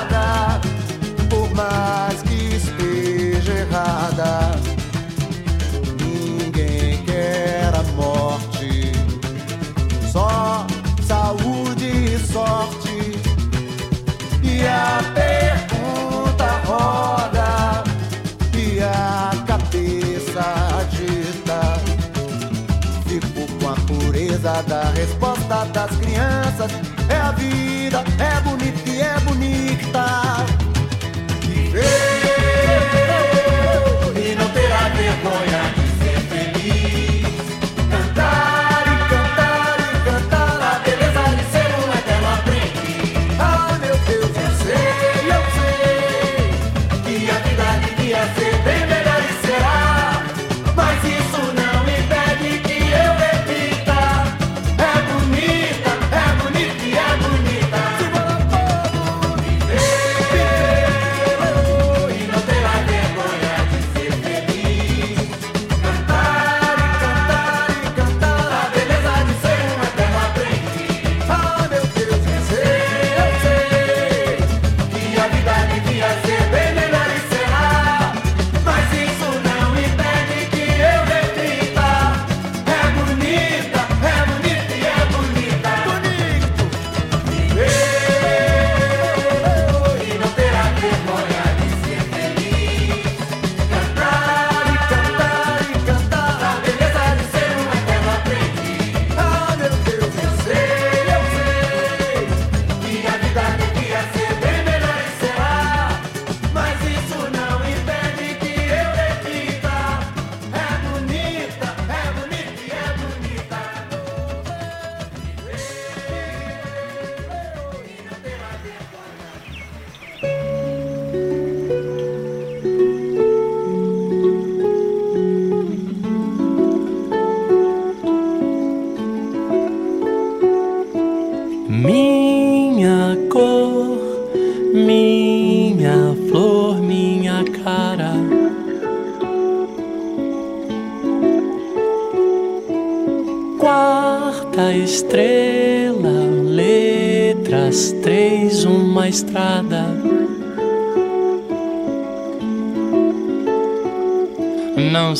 crianças. 26.21 26.71
É 27.09 27.15
a 27.15 27.31
vida, 27.31 28.03
é 28.19 28.40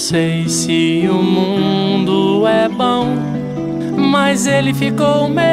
sei 0.02 0.50
se 0.50 1.08
o 1.08 1.22
mundo 1.22 2.48
é 2.48 2.68
bom, 2.68 3.06
mas 3.96 4.48
ele 4.48 4.74
ficou 4.74 5.30
melhor 5.30 5.51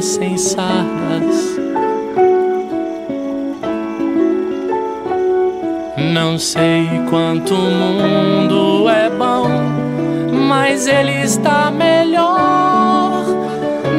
branca 0.00 0.02
sem 0.02 0.36
sardas. 0.36 1.60
Não 6.12 6.38
sei 6.38 6.88
quanto 7.08 7.54
o 7.54 7.70
mundo 7.70 8.88
é 8.88 9.10
bom, 9.10 9.48
mas 10.48 10.86
ele 10.86 11.22
está 11.22 11.70
melhor 11.70 13.24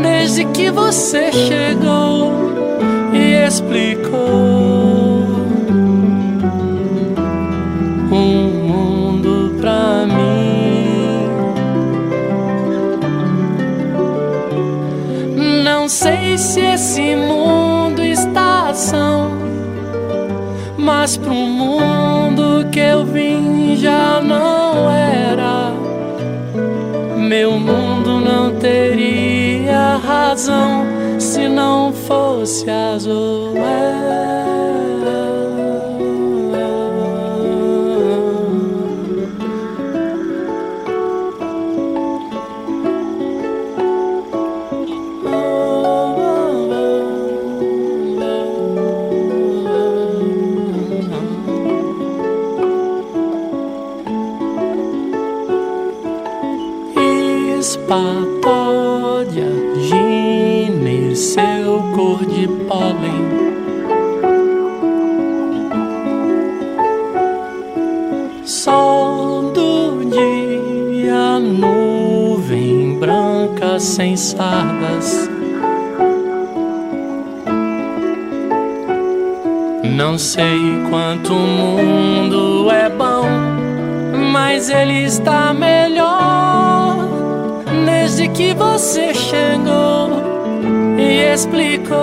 desde 0.01 0.45
que 0.45 0.71
você 0.71 1.31
chegou 1.31 2.33
e 3.13 3.45
explicou 3.45 4.50
Mas 20.81 21.15
pro 21.15 21.33
mundo 21.33 22.67
que 22.71 22.79
eu 22.79 23.05
vim 23.05 23.75
já 23.75 24.19
não 24.19 24.89
era. 24.89 25.71
Meu 27.17 27.51
mundo 27.51 28.19
não 28.19 28.55
teria 28.55 29.97
razão 29.97 30.83
se 31.19 31.47
não 31.47 31.93
fosse 31.93 32.67
azul. 32.69 33.53
É. 33.57 34.40
sem 73.91 74.15
sardas. 74.15 75.29
Não 79.83 80.17
sei 80.17 80.59
quanto 80.89 81.33
o 81.33 81.37
mundo 81.37 82.71
é 82.71 82.89
bom, 82.89 83.25
mas 84.31 84.69
ele 84.69 85.03
está 85.03 85.53
melhor 85.53 87.05
desde 87.85 88.29
que 88.29 88.53
você 88.53 89.13
chegou 89.13 90.21
e 90.97 91.33
explicou 91.33 91.99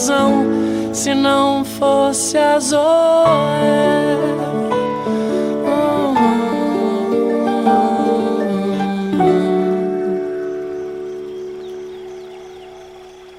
razão 0.00 0.94
se 0.94 1.14
não 1.14 1.62
fosse 1.62 2.38
a 2.38 2.58
Zoé. 2.58 4.16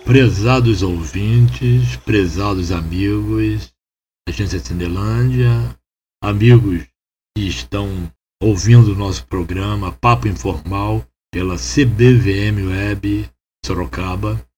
Prezados 0.06 0.84
ouvintes, 0.84 1.96
prezados 1.98 2.72
amigos 2.72 3.74
da 4.28 4.34
Agência 4.34 4.60
Cindelândia, 4.60 5.76
amigos 6.24 6.84
que 7.36 7.48
estão 7.48 7.90
ouvindo 8.44 8.92
o 8.92 8.96
nosso 8.96 9.26
programa 9.26 9.94
Papo 9.94 10.28
Informal 10.28 11.04
pela 11.34 11.56
CBVM 11.56 12.68
Web 12.68 13.28
Sorocaba. 13.66 14.51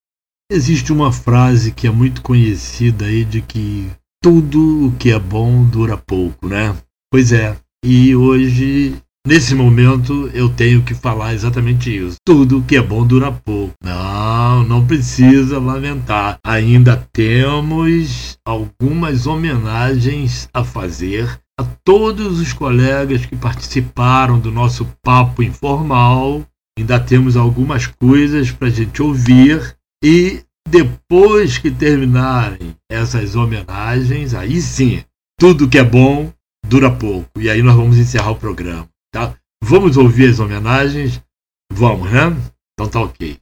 Existe 0.51 0.91
uma 0.91 1.11
frase 1.11 1.71
que 1.71 1.87
é 1.87 1.91
muito 1.91 2.21
conhecida 2.21 3.05
aí 3.05 3.23
de 3.23 3.41
que 3.41 3.89
tudo 4.21 4.87
o 4.87 4.91
que 4.93 5.11
é 5.11 5.19
bom 5.19 5.63
dura 5.63 5.97
pouco, 5.97 6.47
né? 6.47 6.75
Pois 7.11 7.31
é. 7.31 7.57
E 7.83 8.15
hoje, 8.15 8.95
nesse 9.27 9.53
momento, 9.55 10.29
eu 10.33 10.49
tenho 10.49 10.81
que 10.83 10.93
falar 10.93 11.33
exatamente 11.33 11.95
isso. 11.95 12.17
Tudo 12.25 12.63
que 12.63 12.75
é 12.75 12.81
bom 12.81 13.05
dura 13.05 13.31
pouco. 13.31 13.73
Não, 13.83 14.63
não 14.63 14.85
precisa 14.85 15.59
lamentar. 15.59 16.39
Ainda 16.45 16.95
temos 17.11 18.37
algumas 18.45 19.27
homenagens 19.27 20.47
a 20.53 20.63
fazer 20.63 21.39
a 21.59 21.63
todos 21.83 22.39
os 22.39 22.53
colegas 22.53 23.25
que 23.25 23.35
participaram 23.35 24.39
do 24.39 24.51
nosso 24.51 24.87
papo 25.03 25.43
informal. 25.43 26.43
Ainda 26.77 26.99
temos 26.99 27.35
algumas 27.35 27.87
coisas 27.87 28.51
para 28.51 28.67
a 28.67 28.71
gente 28.71 29.01
ouvir 29.01 29.75
e 30.03 30.45
depois 30.67 31.57
que 31.57 31.71
terminarem 31.71 32.75
essas 32.91 33.35
homenagens, 33.35 34.33
aí 34.33 34.61
sim, 34.61 35.01
tudo 35.39 35.69
que 35.69 35.77
é 35.77 35.83
bom 35.83 36.33
dura 36.67 36.93
pouco. 36.93 37.39
E 37.39 37.49
aí 37.49 37.63
nós 37.63 37.75
vamos 37.75 37.97
encerrar 37.97 38.31
o 38.31 38.39
programa, 38.39 38.89
tá? 39.13 39.39
Vamos 39.63 39.95
ouvir 39.95 40.29
as 40.29 40.39
homenagens? 40.39 41.23
Vamos, 41.71 42.11
né? 42.11 42.31
Então 42.73 42.89
tá 42.89 42.99
ok. 42.99 43.39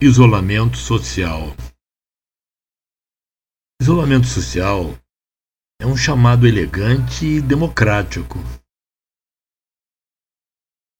Isolamento 0.00 0.76
social. 0.76 1.54
Isolamento 3.80 4.26
social 4.28 4.96
é 5.80 5.86
um 5.86 5.96
chamado 5.96 6.46
elegante 6.46 7.26
e 7.26 7.40
democrático 7.40 8.38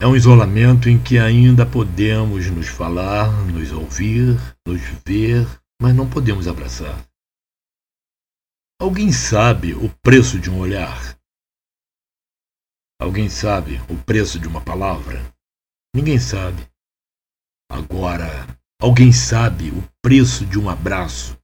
é 0.03 0.07
um 0.07 0.17
isolamento 0.17 0.89
em 0.89 1.01
que 1.01 1.17
ainda 1.17 1.65
podemos 1.65 2.51
nos 2.51 2.67
falar, 2.67 3.31
nos 3.47 3.71
ouvir, 3.71 4.35
nos 4.67 4.81
ver, 5.07 5.47
mas 5.81 5.95
não 5.95 6.11
podemos 6.11 6.49
abraçar. 6.49 7.07
Alguém 8.81 9.13
sabe 9.13 9.75
o 9.75 9.89
preço 10.03 10.41
de 10.41 10.51
um 10.51 10.59
olhar? 10.59 11.17
Alguém 13.01 13.29
sabe 13.29 13.77
o 13.89 13.97
preço 14.05 14.41
de 14.41 14.49
uma 14.49 14.61
palavra? 14.61 15.23
Ninguém 15.95 16.19
sabe. 16.19 16.69
Agora, 17.71 18.27
alguém 18.81 19.13
sabe 19.13 19.71
o 19.71 19.89
preço 20.03 20.45
de 20.45 20.59
um 20.59 20.69
abraço? 20.69 21.39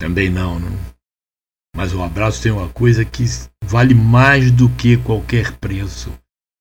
Também 0.00 0.28
não, 0.28 0.58
não. 0.58 0.76
Mas 1.76 1.94
o 1.94 2.02
abraço 2.02 2.42
tem 2.42 2.50
uma 2.50 2.68
coisa 2.68 3.04
que 3.04 3.22
vale 3.62 3.94
mais 3.94 4.50
do 4.50 4.68
que 4.74 4.96
qualquer 4.96 5.56
preço 5.60 6.10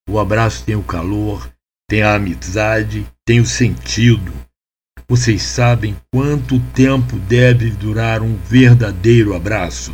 o 0.10 0.18
abraço 0.18 0.66
tem 0.66 0.76
o 0.76 0.84
calor, 0.84 1.54
tem 1.88 2.02
a 2.02 2.16
amizade, 2.16 3.06
tem 3.24 3.40
o 3.40 3.46
sentido. 3.46 4.34
Vocês 5.08 5.44
sabem 5.44 5.96
quanto 6.12 6.60
tempo 6.72 7.18
deve 7.20 7.70
durar 7.70 8.24
um 8.24 8.36
verdadeiro 8.36 9.36
abraço? 9.36 9.94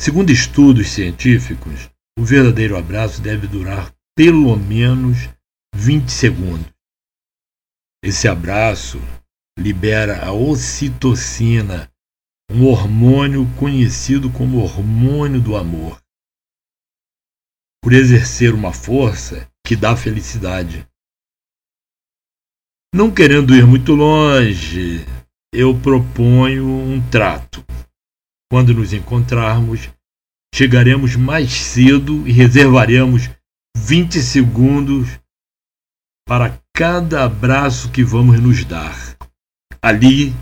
Segundo 0.00 0.32
estudos 0.32 0.88
científicos, 0.88 1.90
o 2.18 2.24
verdadeiro 2.24 2.76
abraço 2.76 3.20
deve 3.20 3.46
durar 3.46 3.92
pelo 4.16 4.56
menos 4.56 5.28
20 5.74 6.10
segundos. 6.10 6.72
Esse 8.02 8.26
abraço 8.26 8.98
libera 9.58 10.24
a 10.24 10.32
ocitocina, 10.32 11.90
um 12.50 12.64
hormônio 12.64 13.46
conhecido 13.58 14.30
como 14.30 14.62
hormônio 14.62 15.40
do 15.40 15.56
amor 15.56 16.01
por 17.82 17.92
exercer 17.92 18.54
uma 18.54 18.72
força 18.72 19.50
que 19.66 19.74
dá 19.74 19.96
felicidade. 19.96 20.86
Não 22.94 23.10
querendo 23.10 23.54
ir 23.54 23.66
muito 23.66 23.94
longe, 23.94 25.04
eu 25.52 25.78
proponho 25.80 26.66
um 26.66 27.00
trato. 27.10 27.64
Quando 28.50 28.72
nos 28.74 28.92
encontrarmos, 28.92 29.90
chegaremos 30.54 31.16
mais 31.16 31.50
cedo 31.50 32.28
e 32.28 32.32
reservaremos 32.32 33.30
20 33.76 34.22
segundos 34.22 35.08
para 36.28 36.60
cada 36.74 37.24
abraço 37.24 37.90
que 37.90 38.04
vamos 38.04 38.38
nos 38.38 38.64
dar. 38.64 39.16
Ali 39.82 40.34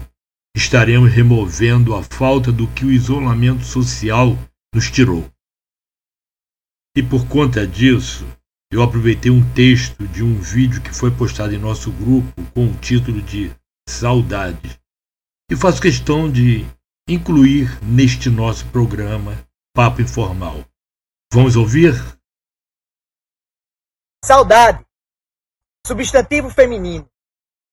estaremos 0.56 1.10
removendo 1.10 1.94
a 1.94 2.02
falta 2.02 2.52
do 2.52 2.66
que 2.68 2.84
o 2.84 2.90
isolamento 2.90 3.64
social 3.64 4.36
nos 4.74 4.90
tirou. 4.90 5.30
E 6.96 7.02
por 7.02 7.28
conta 7.28 7.64
disso, 7.64 8.26
eu 8.72 8.82
aproveitei 8.82 9.30
um 9.30 9.48
texto 9.54 10.08
de 10.08 10.24
um 10.24 10.40
vídeo 10.40 10.82
que 10.82 10.92
foi 10.92 11.10
postado 11.10 11.54
em 11.54 11.58
nosso 11.58 11.92
grupo 11.92 12.32
com 12.52 12.66
o 12.66 12.76
título 12.78 13.22
de 13.22 13.54
Saudade. 13.88 14.80
E 15.48 15.56
faço 15.56 15.80
questão 15.80 16.30
de 16.30 16.66
incluir 17.08 17.78
neste 17.82 18.28
nosso 18.28 18.66
programa 18.70 19.38
Papo 19.72 20.02
Informal. 20.02 20.64
Vamos 21.32 21.54
ouvir? 21.54 21.94
Saudade. 24.24 24.84
Substantivo 25.86 26.50
feminino. 26.50 27.08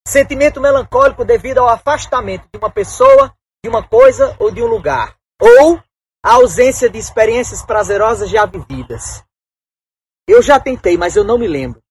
Sentimento 0.07 0.61
melancólico 0.61 1.25
devido 1.25 1.57
ao 1.57 1.69
afastamento 1.69 2.47
de 2.53 2.59
uma 2.59 2.69
pessoa, 2.69 3.35
de 3.63 3.69
uma 3.69 3.81
coisa 3.81 4.35
ou 4.39 4.51
de 4.51 4.61
um 4.61 4.67
lugar. 4.67 5.17
Ou 5.41 5.83
a 6.23 6.33
ausência 6.33 6.89
de 6.89 6.97
experiências 6.97 7.63
prazerosas 7.65 8.29
já 8.29 8.45
vividas. 8.45 9.23
Eu 10.27 10.41
já 10.41 10.59
tentei, 10.59 10.97
mas 10.97 11.15
eu 11.15 11.23
não 11.23 11.37
me 11.37 11.47
lembro. 11.47 11.81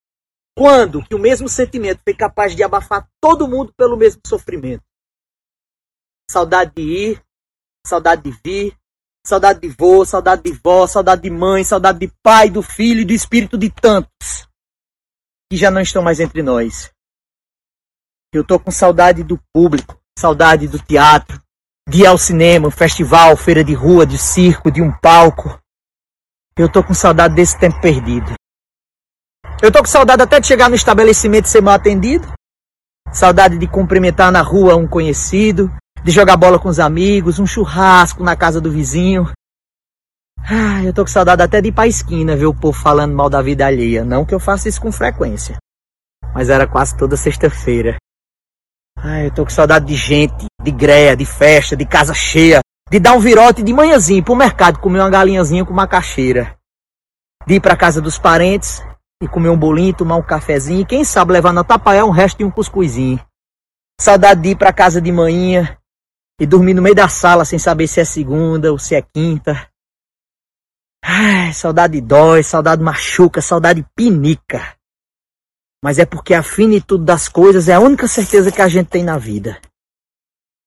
Quando 0.57 1.05
que 1.05 1.14
o 1.14 1.18
mesmo 1.18 1.49
sentimento 1.49 2.01
foi 2.03 2.14
capaz 2.14 2.55
de 2.55 2.62
abafar 2.62 3.09
todo 3.20 3.49
mundo 3.49 3.72
pelo 3.77 3.97
mesmo 3.97 4.20
sofrimento? 4.27 4.85
Saudade 6.31 6.72
de 6.74 6.83
ir, 6.83 7.24
saudade 7.87 8.22
de 8.22 8.41
vir, 8.45 8.77
saudade 9.27 9.61
de 9.61 9.68
vô, 9.68 10.05
saudade 10.05 10.43
de 10.43 10.53
vó, 10.53 10.87
saudade 10.87 11.22
de 11.22 11.31
mãe, 11.31 11.64
saudade 11.64 11.99
de 11.99 12.12
pai, 12.22 12.51
do 12.51 12.62
filho 12.62 13.01
e 13.01 13.05
do 13.05 13.12
espírito 13.12 13.59
de 13.59 13.70
tantos 13.70 14.47
que 15.51 15.57
já 15.57 15.70
não 15.70 15.81
estão 15.81 16.03
mais 16.03 16.20
entre 16.20 16.43
nós. 16.43 16.91
Eu 18.33 18.45
tô 18.45 18.59
com 18.59 18.70
saudade 18.70 19.22
do 19.22 19.41
público, 19.53 20.01
saudade 20.18 20.66
do 20.68 20.79
teatro, 20.79 21.41
de 21.89 22.03
ir 22.03 22.07
ao 22.07 22.18
cinema, 22.18 22.70
festival, 22.70 23.37
feira 23.37 23.62
de 23.62 23.72
rua, 23.72 24.05
de 24.05 24.18
circo, 24.18 24.70
de 24.70 24.82
um 24.82 24.91
palco. 24.91 25.59
Eu 26.57 26.70
tô 26.70 26.82
com 26.82 26.93
saudade 26.93 27.34
desse 27.34 27.59
tempo 27.59 27.80
perdido. 27.80 28.34
Eu 29.62 29.70
tô 29.70 29.78
com 29.78 29.87
saudade 29.87 30.22
até 30.22 30.41
de 30.41 30.47
chegar 30.47 30.68
no 30.68 30.74
estabelecimento 30.74 31.47
e 31.47 31.49
ser 31.49 31.62
mal 31.62 31.74
atendido. 31.74 32.26
Saudade 33.12 33.57
de 33.57 33.68
cumprimentar 33.68 34.32
na 34.32 34.43
rua 34.43 34.76
um 34.76 34.87
conhecido, 34.87 35.70
de 36.03 36.11
jogar 36.11 36.37
bola 36.37 36.59
com 36.59 36.68
os 36.68 36.80
amigos, 36.80 37.39
um 37.39 37.47
churrasco 37.47 38.22
na 38.22 38.37
casa 38.37 38.61
do 38.61 38.70
vizinho. 38.70 39.30
Ah, 40.39 40.82
eu 40.84 40.93
tô 40.93 41.03
com 41.03 41.11
saudade 41.11 41.43
até 41.43 41.61
de 41.61 41.68
ir 41.68 41.72
pra 41.72 41.87
esquina 41.87 42.37
ver 42.37 42.47
o 42.47 42.55
povo 42.55 42.78
falando 42.78 43.14
mal 43.14 43.30
da 43.30 43.41
vida 43.41 43.66
alheia. 43.66 44.05
Não 44.05 44.24
que 44.24 44.34
eu 44.34 44.41
faça 44.41 44.68
isso 44.68 44.80
com 44.80 44.93
frequência. 44.93 45.57
Mas 46.34 46.51
era 46.51 46.66
quase 46.66 46.97
toda 46.97 47.16
sexta-feira. 47.16 47.97
Ah, 48.97 49.22
eu 49.22 49.30
tô 49.32 49.45
com 49.45 49.51
saudade 49.51 49.87
de 49.87 49.95
gente, 49.95 50.47
de 50.67 50.73
greia, 50.73 51.17
de 51.17 51.25
festa, 51.25 51.77
de 51.77 51.87
casa 51.87 52.12
cheia, 52.12 52.61
de 52.91 52.99
dar 52.99 53.12
um 53.12 53.21
virote 53.21 53.62
de 53.62 53.73
manhãzinho 53.73 54.25
pro 54.25 54.35
mercado 54.35 54.81
comer 54.81 54.99
uma 54.99 55.09
galinhazinha 55.09 55.64
com 55.64 55.73
macaxeira. 55.73 56.59
De 57.47 57.55
ir 57.55 57.61
pra 57.61 57.77
casa 57.77 58.01
dos 58.01 58.19
parentes 58.19 58.83
e 59.23 59.29
comer 59.29 59.49
um 59.49 59.57
bolinho, 59.57 59.95
tomar 59.95 60.17
um 60.17 60.23
cafezinho 60.23 60.81
e 60.81 60.85
quem 60.85 61.05
sabe 61.05 61.33
levar 61.33 61.53
na 61.53 61.62
tapaiá 61.62 62.05
um 62.05 62.11
resto 62.11 62.39
de 62.39 62.45
um 62.45 62.51
cuscuzinho. 62.51 63.25
Saudade 64.01 64.43
de 64.43 64.49
ir 64.51 64.57
pra 64.57 64.73
casa 64.73 65.01
de 65.01 65.12
manhã 65.12 65.79
e 66.41 66.45
dormir 66.45 66.75
no 66.75 66.83
meio 66.83 66.97
da 66.97 67.09
sala 67.09 67.45
sem 67.45 67.61
saber 67.61 67.87
se 67.87 68.01
é 68.01 68.05
segunda 68.05 68.73
ou 68.73 68.79
se 68.79 68.97
é 68.97 69.03
quinta. 69.03 69.69
Ai, 71.01 71.53
saudade 71.53 72.01
dói, 72.01 72.43
saudade 72.43 72.83
machuca, 72.83 73.41
saudade 73.41 73.87
pinica. 73.95 74.75
Mas 75.83 76.01
é 76.01 76.05
porque 76.05 76.35
a 76.35 76.43
finitude 76.43 77.05
das 77.05 77.29
coisas 77.29 77.69
é 77.69 77.75
a 77.75 77.81
única 77.81 78.09
certeza 78.09 78.51
que 78.51 78.61
a 78.61 78.67
gente 78.67 78.89
tem 78.89 79.05
na 79.05 79.17
vida. 79.17 79.61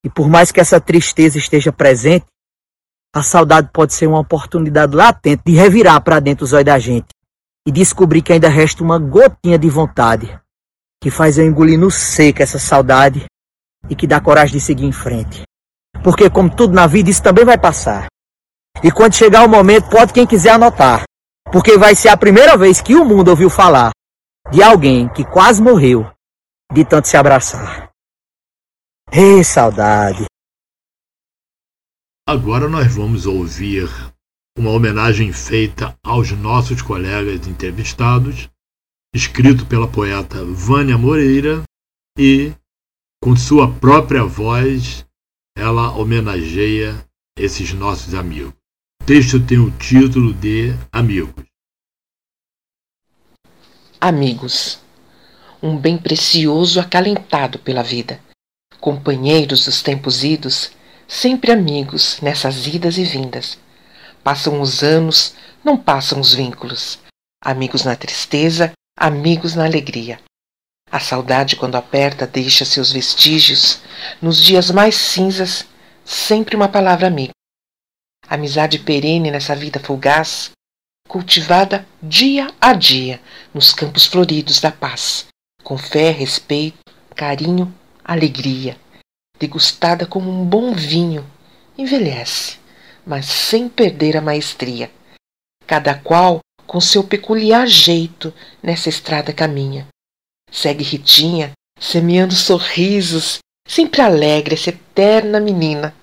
E 0.03 0.09
por 0.09 0.29
mais 0.29 0.51
que 0.51 0.59
essa 0.59 0.79
tristeza 0.79 1.37
esteja 1.37 1.71
presente, 1.71 2.25
a 3.13 3.23
saudade 3.23 3.69
pode 3.73 3.93
ser 3.93 4.07
uma 4.07 4.19
oportunidade 4.19 4.95
latente 4.95 5.43
de 5.45 5.53
revirar 5.53 6.01
para 6.01 6.19
dentro 6.19 6.45
os 6.45 6.53
olhos 6.53 6.65
da 6.65 6.79
gente 6.79 7.07
e 7.67 7.71
descobrir 7.71 8.21
que 8.21 8.31
ainda 8.31 8.47
resta 8.47 8.83
uma 8.83 8.99
gotinha 8.99 9.57
de 9.57 9.69
vontade 9.69 10.39
que 11.01 11.09
faz 11.09 11.37
eu 11.37 11.45
engolir 11.45 11.79
no 11.79 11.89
seco 11.89 12.43
essa 12.43 12.59
saudade 12.59 13.25
e 13.89 13.95
que 13.95 14.05
dá 14.05 14.19
coragem 14.19 14.57
de 14.57 14.61
seguir 14.61 14.85
em 14.85 14.91
frente. 14.91 15.43
Porque, 16.03 16.29
como 16.29 16.53
tudo 16.53 16.73
na 16.73 16.87
vida, 16.87 17.09
isso 17.09 17.23
também 17.23 17.45
vai 17.45 17.57
passar. 17.57 18.07
E 18.83 18.91
quando 18.91 19.15
chegar 19.15 19.45
o 19.45 19.49
momento, 19.49 19.89
pode 19.89 20.13
quem 20.13 20.27
quiser 20.27 20.51
anotar. 20.51 21.03
Porque 21.51 21.77
vai 21.77 21.95
ser 21.95 22.09
a 22.09 22.17
primeira 22.17 22.55
vez 22.55 22.81
que 22.81 22.95
o 22.95 23.05
mundo 23.05 23.29
ouviu 23.29 23.49
falar 23.49 23.91
de 24.51 24.61
alguém 24.61 25.09
que 25.09 25.23
quase 25.23 25.61
morreu 25.61 26.09
de 26.71 26.85
tanto 26.85 27.07
se 27.07 27.17
abraçar. 27.17 27.88
Ei, 29.11 29.43
saudade! 29.43 30.25
Agora 32.27 32.69
nós 32.69 32.95
vamos 32.95 33.25
ouvir 33.25 33.89
uma 34.55 34.69
homenagem 34.69 35.33
feita 35.33 35.97
aos 36.03 36.29
nossos 36.29 36.83
colegas 36.83 37.47
entrevistados, 37.47 38.47
escrito 39.11 39.65
pela 39.65 39.87
poeta 39.87 40.45
Vânia 40.45 40.95
Moreira 40.95 41.63
e, 42.15 42.53
com 43.19 43.35
sua 43.35 43.73
própria 43.79 44.23
voz, 44.23 45.03
ela 45.57 45.91
homenageia 45.97 47.03
esses 47.35 47.73
nossos 47.73 48.13
amigos. 48.13 48.53
O 49.01 49.05
texto 49.05 49.43
tem 49.43 49.57
o 49.57 49.71
título 49.71 50.35
de 50.35 50.69
Amigos. 50.91 51.45
Amigos, 53.99 54.79
um 55.63 55.75
bem 55.75 55.97
precioso 55.97 56.79
acalentado 56.79 57.57
pela 57.57 57.81
vida, 57.81 58.21
companheiros 58.79 59.65
dos 59.65 59.81
tempos 59.81 60.23
idos, 60.23 60.71
sempre 61.07 61.51
amigos 61.51 62.19
nessas 62.21 62.67
idas 62.67 62.97
e 62.97 63.03
vindas. 63.03 63.57
Passam 64.23 64.61
os 64.61 64.83
anos, 64.83 65.33
não 65.63 65.77
passam 65.77 66.19
os 66.19 66.33
vínculos. 66.33 66.99
Amigos 67.43 67.83
na 67.83 67.95
tristeza, 67.95 68.71
amigos 68.97 69.55
na 69.55 69.65
alegria. 69.65 70.19
A 70.91 70.99
saudade, 70.99 71.55
quando 71.55 71.75
aperta, 71.75 72.25
deixa 72.25 72.65
seus 72.65 72.91
vestígios. 72.91 73.79
Nos 74.21 74.43
dias 74.43 74.71
mais 74.71 74.95
cinzas, 74.95 75.65
sempre 76.03 76.55
uma 76.55 76.67
palavra 76.67 77.07
amiga. 77.07 77.31
Amizade 78.27 78.79
perene 78.79 79.31
nessa 79.31 79.55
vida 79.55 79.79
fugaz, 79.79 80.51
cultivada 81.07 81.87
dia 82.01 82.53
a 82.61 82.73
dia 82.73 83.19
nos 83.53 83.73
campos 83.73 84.05
floridos 84.05 84.59
da 84.59 84.71
paz, 84.71 85.25
com 85.63 85.77
fé, 85.77 86.11
respeito, 86.11 86.77
carinho, 87.15 87.73
alegria, 88.13 88.77
degustada 89.39 90.05
como 90.05 90.29
um 90.29 90.45
bom 90.45 90.73
vinho, 90.73 91.25
envelhece, 91.77 92.57
mas 93.05 93.25
sem 93.25 93.69
perder 93.69 94.17
a 94.17 94.21
maestria. 94.21 94.91
Cada 95.67 95.93
qual 95.93 96.39
com 96.65 96.81
seu 96.81 97.03
peculiar 97.03 97.67
jeito 97.67 98.33
nessa 98.61 98.89
estrada 98.89 99.31
caminha 99.31 99.87
Segue 100.51 100.83
Ritinha, 100.83 101.51
semeando 101.79 102.33
sorrisos, 102.33 103.39
sempre 103.67 104.01
alegre 104.01 104.55
essa 104.55 104.69
eterna 104.69 105.39
menina. 105.39 105.93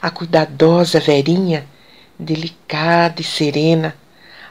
A 0.00 0.10
cuidadosa 0.10 0.98
Verinha, 1.00 1.66
delicada 2.18 3.20
e 3.20 3.24
serena. 3.24 3.94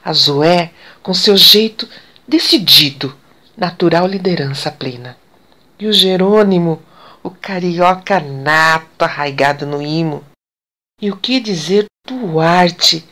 A 0.03 0.13
Zoé, 0.13 0.71
com 1.01 1.13
seu 1.13 1.35
jeito 1.35 1.87
decidido, 2.27 3.17
natural 3.57 4.05
liderança 4.05 4.71
plena. 4.71 5.17
E 5.79 5.87
o 5.87 5.93
Jerônimo, 5.93 6.81
o 7.23 7.29
carioca 7.29 8.19
nato 8.19 9.03
arraigado 9.03 9.65
no 9.65 9.81
imo. 9.81 10.23
E 11.01 11.09
o 11.09 11.17
que 11.17 11.39
dizer 11.39 11.85
do 12.07 12.39
Arte, 12.39 13.03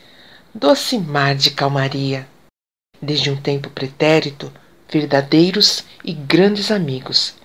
doce 0.53 0.97
mar 0.97 1.36
de 1.36 1.51
calmaria. 1.51 2.28
Desde 3.01 3.32
um 3.32 3.41
tempo 3.41 3.70
pretérito, 3.70 4.51
verdadeiros 4.89 5.84
e 6.03 6.14
grandes 6.14 6.72
amigos, 6.72 7.36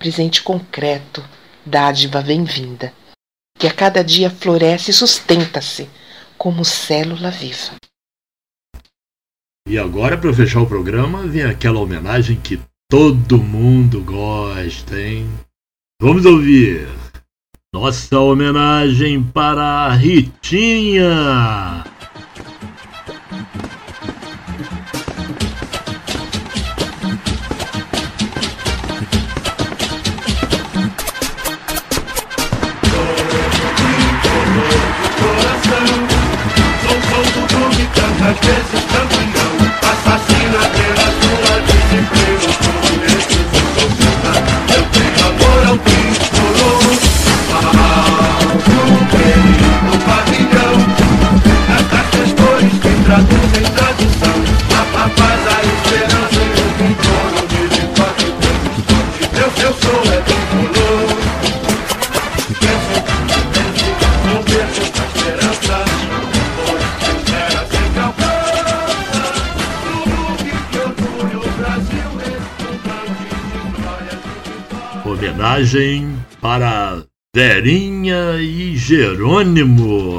presente 0.00 0.42
concreto, 0.42 1.22
dádiva 1.66 2.22
bem-vinda, 2.22 2.92
que 3.58 3.66
a 3.66 3.74
cada 3.74 4.02
dia 4.02 4.30
floresce 4.30 4.90
e 4.90 4.94
sustenta-se 4.94 5.88
como 6.38 6.64
célula 6.64 7.30
viva. 7.30 7.76
E 9.68 9.78
agora, 9.78 10.18
para 10.18 10.32
fechar 10.32 10.60
o 10.60 10.66
programa, 10.66 11.26
vem 11.26 11.44
aquela 11.44 11.78
homenagem 11.78 12.40
que 12.40 12.60
todo 12.92 13.38
mundo 13.38 14.02
gosta, 14.02 15.00
hein? 15.00 15.26
Vamos 15.98 16.26
ouvir! 16.26 16.86
Nossa 17.72 18.20
homenagem 18.20 19.22
para 19.22 19.86
a 19.86 19.94
Ritinha! 19.94 21.84
também 38.22 38.61
Homenagem 75.04 76.18
para 76.40 77.02
Verinha 77.34 78.36
e 78.40 78.76
Jerônimo. 78.76 80.18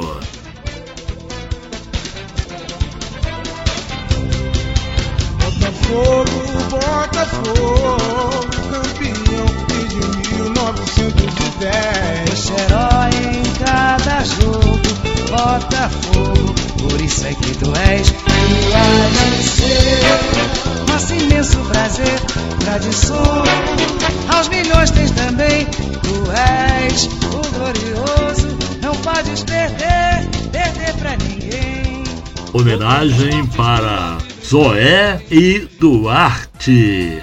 Botafogo, 5.38 6.24
Botafogo, 6.70 8.13
Botafogo, 15.54 16.52
por 16.80 17.00
isso 17.00 17.24
é 17.24 17.32
que 17.32 17.56
tu 17.58 17.72
és. 17.76 18.08
De 18.08 19.42
ser 19.44 20.90
nosso 20.90 21.14
imenso 21.14 21.56
prazer, 21.58 22.20
tradição. 22.58 23.44
Aos 24.34 24.48
milhões 24.48 24.90
tens 24.90 25.12
também, 25.12 25.64
tu 25.66 26.24
és 26.32 27.04
o 27.04 27.40
glorioso, 27.56 28.58
não 28.82 28.96
podes 28.96 29.44
perder, 29.44 30.28
perder 30.50 30.92
pra 30.98 31.16
ninguém. 31.18 32.02
Homenagem 32.52 33.46
para 33.46 34.18
Zoé 34.44 35.22
e 35.30 35.68
Duarte. 35.78 37.22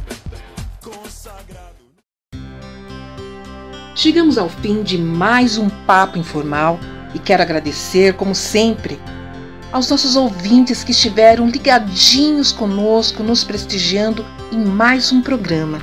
Chegamos 4.01 4.35
ao 4.39 4.49
fim 4.49 4.81
de 4.81 4.97
mais 4.97 5.59
um 5.59 5.69
papo 5.69 6.17
informal 6.17 6.79
e 7.13 7.19
quero 7.19 7.43
agradecer, 7.43 8.15
como 8.15 8.33
sempre, 8.33 8.99
aos 9.71 9.91
nossos 9.91 10.15
ouvintes 10.15 10.83
que 10.83 10.89
estiveram 10.89 11.47
ligadinhos 11.47 12.51
conosco, 12.51 13.21
nos 13.21 13.43
prestigiando 13.43 14.25
em 14.51 14.57
mais 14.57 15.11
um 15.11 15.21
programa. 15.21 15.79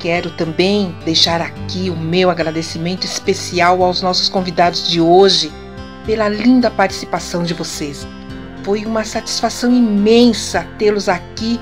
Quero 0.00 0.30
também 0.30 0.96
deixar 1.04 1.40
aqui 1.40 1.90
o 1.90 1.96
meu 1.96 2.28
agradecimento 2.28 3.04
especial 3.04 3.84
aos 3.84 4.02
nossos 4.02 4.28
convidados 4.28 4.88
de 4.88 5.00
hoje 5.00 5.52
pela 6.04 6.28
linda 6.28 6.72
participação 6.72 7.44
de 7.44 7.54
vocês. 7.54 8.04
Foi 8.64 8.84
uma 8.84 9.04
satisfação 9.04 9.72
imensa 9.72 10.66
tê-los 10.76 11.08
aqui 11.08 11.60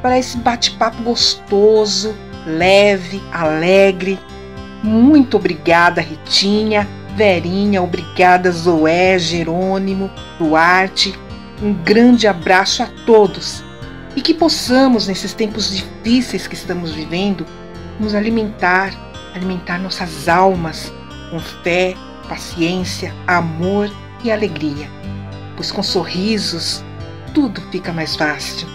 para 0.00 0.18
esse 0.18 0.38
bate-papo 0.38 1.02
gostoso, 1.02 2.14
leve, 2.46 3.22
alegre. 3.30 4.18
Muito 4.82 5.36
obrigada, 5.36 6.00
Ritinha, 6.00 6.88
Verinha, 7.14 7.82
obrigada, 7.82 8.50
Zoé, 8.50 9.18
Jerônimo, 9.18 10.10
Duarte. 10.38 11.14
Um 11.62 11.72
grande 11.72 12.26
abraço 12.26 12.82
a 12.82 12.88
todos 13.06 13.62
e 14.16 14.20
que 14.20 14.34
possamos, 14.34 15.06
nesses 15.06 15.32
tempos 15.32 15.70
difíceis 15.70 16.46
que 16.46 16.54
estamos 16.54 16.90
vivendo, 16.90 17.46
nos 18.00 18.14
alimentar, 18.14 18.92
alimentar 19.34 19.78
nossas 19.78 20.28
almas 20.28 20.92
com 21.30 21.38
fé, 21.38 21.94
paciência, 22.28 23.14
amor 23.26 23.90
e 24.24 24.30
alegria, 24.30 24.90
pois 25.56 25.70
com 25.70 25.82
sorrisos 25.82 26.84
tudo 27.32 27.60
fica 27.70 27.92
mais 27.92 28.16
fácil. 28.16 28.68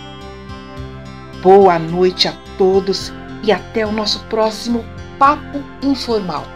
Boa 1.43 1.77
noite 1.77 2.27
a 2.27 2.33
todos 2.57 3.13
e 3.43 3.51
até 3.51 3.85
o 3.85 3.91
nosso 3.91 4.19
próximo 4.25 4.83
Papo 5.19 5.63
Informal. 5.81 6.47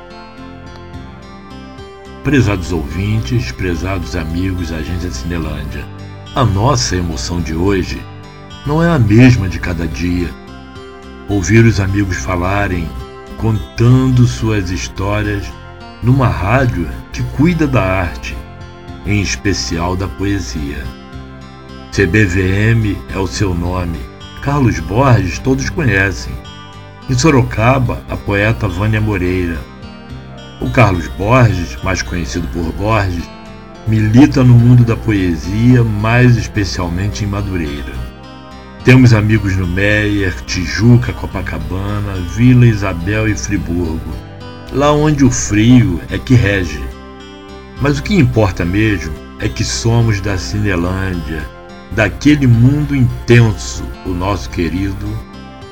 Prezados 2.23 2.71
ouvintes, 2.71 3.51
prezados 3.51 4.15
amigos 4.15 4.69
da 4.69 4.77
Agência 4.77 5.09
Cinelândia, 5.09 5.83
a 6.35 6.45
nossa 6.45 6.95
emoção 6.95 7.41
de 7.41 7.55
hoje 7.55 7.99
não 8.67 8.83
é 8.83 8.87
a 8.87 8.99
mesma 8.99 9.49
de 9.49 9.57
cada 9.59 9.87
dia. 9.87 10.29
Ouvir 11.27 11.65
os 11.65 11.79
amigos 11.79 12.17
falarem, 12.17 12.87
contando 13.37 14.27
suas 14.27 14.69
histórias 14.69 15.51
numa 16.03 16.27
rádio 16.27 16.87
que 17.11 17.23
cuida 17.35 17.65
da 17.65 17.81
arte, 17.81 18.37
em 19.07 19.21
especial 19.21 19.95
da 19.95 20.07
poesia. 20.07 20.83
CBVM 21.91 22.95
é 23.11 23.17
o 23.17 23.25
seu 23.25 23.55
nome. 23.55 23.99
Carlos 24.43 24.79
Borges 24.79 25.39
todos 25.39 25.67
conhecem. 25.71 26.40
Em 27.11 27.17
Sorocaba, 27.17 28.01
a 28.09 28.15
poeta 28.15 28.69
Vânia 28.69 29.01
Moreira. 29.01 29.59
O 30.61 30.69
Carlos 30.69 31.09
Borges, 31.09 31.77
mais 31.83 32.01
conhecido 32.01 32.47
por 32.53 32.71
Borges, 32.71 33.29
milita 33.85 34.45
no 34.45 34.53
mundo 34.53 34.85
da 34.85 34.95
poesia, 34.95 35.83
mais 35.83 36.37
especialmente 36.37 37.25
em 37.25 37.27
Madureira. 37.27 37.91
Temos 38.85 39.13
amigos 39.13 39.57
no 39.57 39.67
Meier, 39.67 40.33
Tijuca, 40.45 41.11
Copacabana, 41.11 42.13
Vila 42.33 42.65
Isabel 42.65 43.27
e 43.27 43.35
Friburgo, 43.35 44.15
lá 44.71 44.93
onde 44.93 45.25
o 45.25 45.29
frio 45.29 45.99
é 46.09 46.17
que 46.17 46.33
rege. 46.33 46.81
Mas 47.81 47.99
o 47.99 48.03
que 48.03 48.15
importa 48.15 48.63
mesmo 48.63 49.13
é 49.41 49.49
que 49.49 49.65
somos 49.65 50.21
da 50.21 50.37
Cinelândia, 50.37 51.45
daquele 51.91 52.47
mundo 52.47 52.95
intenso, 52.95 53.83
o 54.05 54.11
nosso 54.11 54.49
querido 54.49 55.09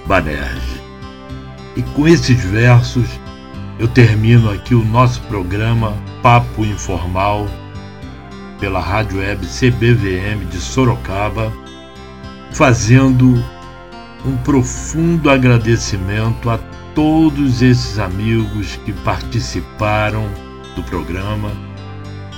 Banerje. 0.06 0.89
E 1.80 1.82
com 1.94 2.06
esses 2.06 2.44
versos 2.44 3.08
eu 3.80 3.88
termino 3.88 4.52
aqui 4.52 4.76
o 4.76 4.84
nosso 4.84 5.22
programa 5.22 5.94
Papo 6.22 6.66
Informal 6.66 7.48
pela 8.60 8.82
Rádio 8.82 9.20
Web 9.20 9.48
CBVM 9.48 10.46
de 10.50 10.58
Sorocaba, 10.58 11.54
fazendo 12.52 13.42
um 14.26 14.36
profundo 14.44 15.30
agradecimento 15.30 16.50
a 16.50 16.58
todos 16.94 17.62
esses 17.62 17.98
amigos 17.98 18.78
que 18.84 18.92
participaram 18.92 20.28
do 20.76 20.84
programa, 20.84 21.50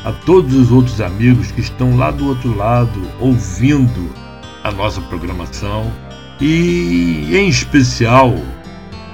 a 0.05 0.11
todos 0.11 0.53
os 0.53 0.71
outros 0.71 1.01
amigos 1.01 1.51
que 1.51 1.61
estão 1.61 1.97
lá 1.97 2.11
do 2.11 2.27
outro 2.27 2.55
lado 2.55 3.01
ouvindo 3.19 4.07
a 4.63 4.69
nossa 4.69 5.01
programação 5.01 5.91
e, 6.39 7.35
em 7.35 7.49
especial, 7.49 8.35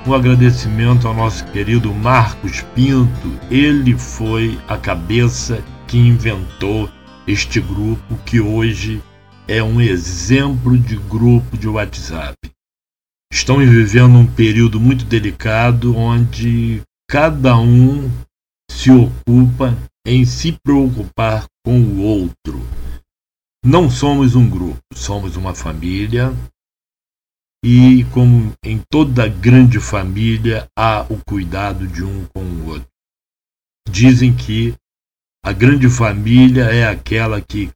um 0.07 0.13
agradecimento 0.13 1.05
ao 1.05 1.13
nosso 1.13 1.45
querido 1.51 1.93
Marcos 1.93 2.61
Pinto. 2.73 3.37
Ele 3.51 3.97
foi 3.97 4.57
a 4.65 4.77
cabeça 4.77 5.61
que 5.85 5.97
inventou 5.97 6.89
este 7.27 7.59
grupo 7.59 8.15
que 8.25 8.39
hoje 8.39 9.03
é 9.49 9.61
um 9.61 9.81
exemplo 9.81 10.77
de 10.77 10.95
grupo 10.95 11.57
de 11.57 11.67
WhatsApp. 11.67 12.37
Estamos 13.31 13.67
vivendo 13.67 14.17
um 14.17 14.25
período 14.25 14.79
muito 14.79 15.03
delicado 15.03 15.93
onde 15.97 16.81
cada 17.09 17.57
um 17.57 18.09
se 18.71 18.89
ocupa 18.89 19.77
em 20.05 20.23
se 20.23 20.53
preocupar 20.63 21.43
com 21.65 21.81
o 21.81 22.01
outro. 22.01 22.65
Não 23.65 23.89
somos 23.89 24.35
um 24.35 24.49
grupo, 24.49 24.79
somos 24.93 25.35
uma 25.35 25.53
família 25.53 26.33
e, 27.63 28.03
como 28.13 28.53
em 28.63 28.79
toda 28.89 29.27
grande 29.27 29.79
família, 29.79 30.67
há 30.77 31.01
o 31.09 31.17
cuidado 31.23 31.87
de 31.87 32.03
um 32.03 32.25
com 32.25 32.43
o 32.43 32.67
outro. 32.67 32.87
Dizem 33.89 34.35
que 34.35 34.75
a 35.43 35.51
grande 35.51 35.89
família 35.89 36.65
é 36.65 36.87
aquela 36.87 37.41
que 37.41 37.71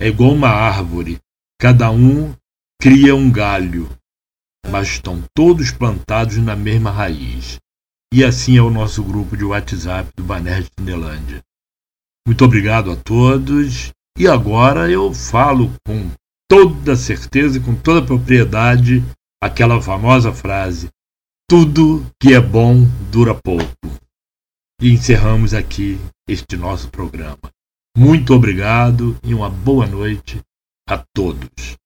é 0.00 0.08
igual 0.08 0.32
uma 0.32 0.48
árvore, 0.48 1.18
cada 1.58 1.90
um 1.90 2.34
cria 2.80 3.14
um 3.14 3.30
galho, 3.30 3.88
mas 4.70 4.88
estão 4.88 5.22
todos 5.34 5.70
plantados 5.70 6.36
na 6.36 6.54
mesma 6.54 6.90
raiz. 6.90 7.58
E 8.12 8.22
assim 8.22 8.56
é 8.56 8.62
o 8.62 8.70
nosso 8.70 9.02
grupo 9.02 9.36
de 9.36 9.44
WhatsApp 9.44 10.10
do 10.16 10.22
Baner 10.22 10.62
de 10.62 10.70
Cinelândia. 10.78 11.42
Muito 12.26 12.44
obrigado 12.44 12.90
a 12.90 12.96
todos. 12.96 13.92
E 14.18 14.26
agora 14.26 14.90
eu 14.90 15.12
falo 15.12 15.72
com 15.86 16.10
toda 16.48 16.96
certeza 16.96 17.58
e 17.58 17.60
com 17.60 17.74
toda 17.74 18.04
propriedade 18.04 19.02
aquela 19.42 19.80
famosa 19.80 20.32
frase: 20.32 20.88
tudo 21.48 22.06
que 22.20 22.34
é 22.34 22.40
bom 22.40 22.84
dura 23.10 23.34
pouco. 23.34 23.66
E 24.80 24.90
encerramos 24.92 25.54
aqui 25.54 25.98
este 26.28 26.56
nosso 26.56 26.90
programa. 26.90 27.50
Muito 27.96 28.34
obrigado 28.34 29.18
e 29.24 29.32
uma 29.32 29.48
boa 29.48 29.86
noite 29.86 30.40
a 30.88 31.02
todos. 31.14 31.76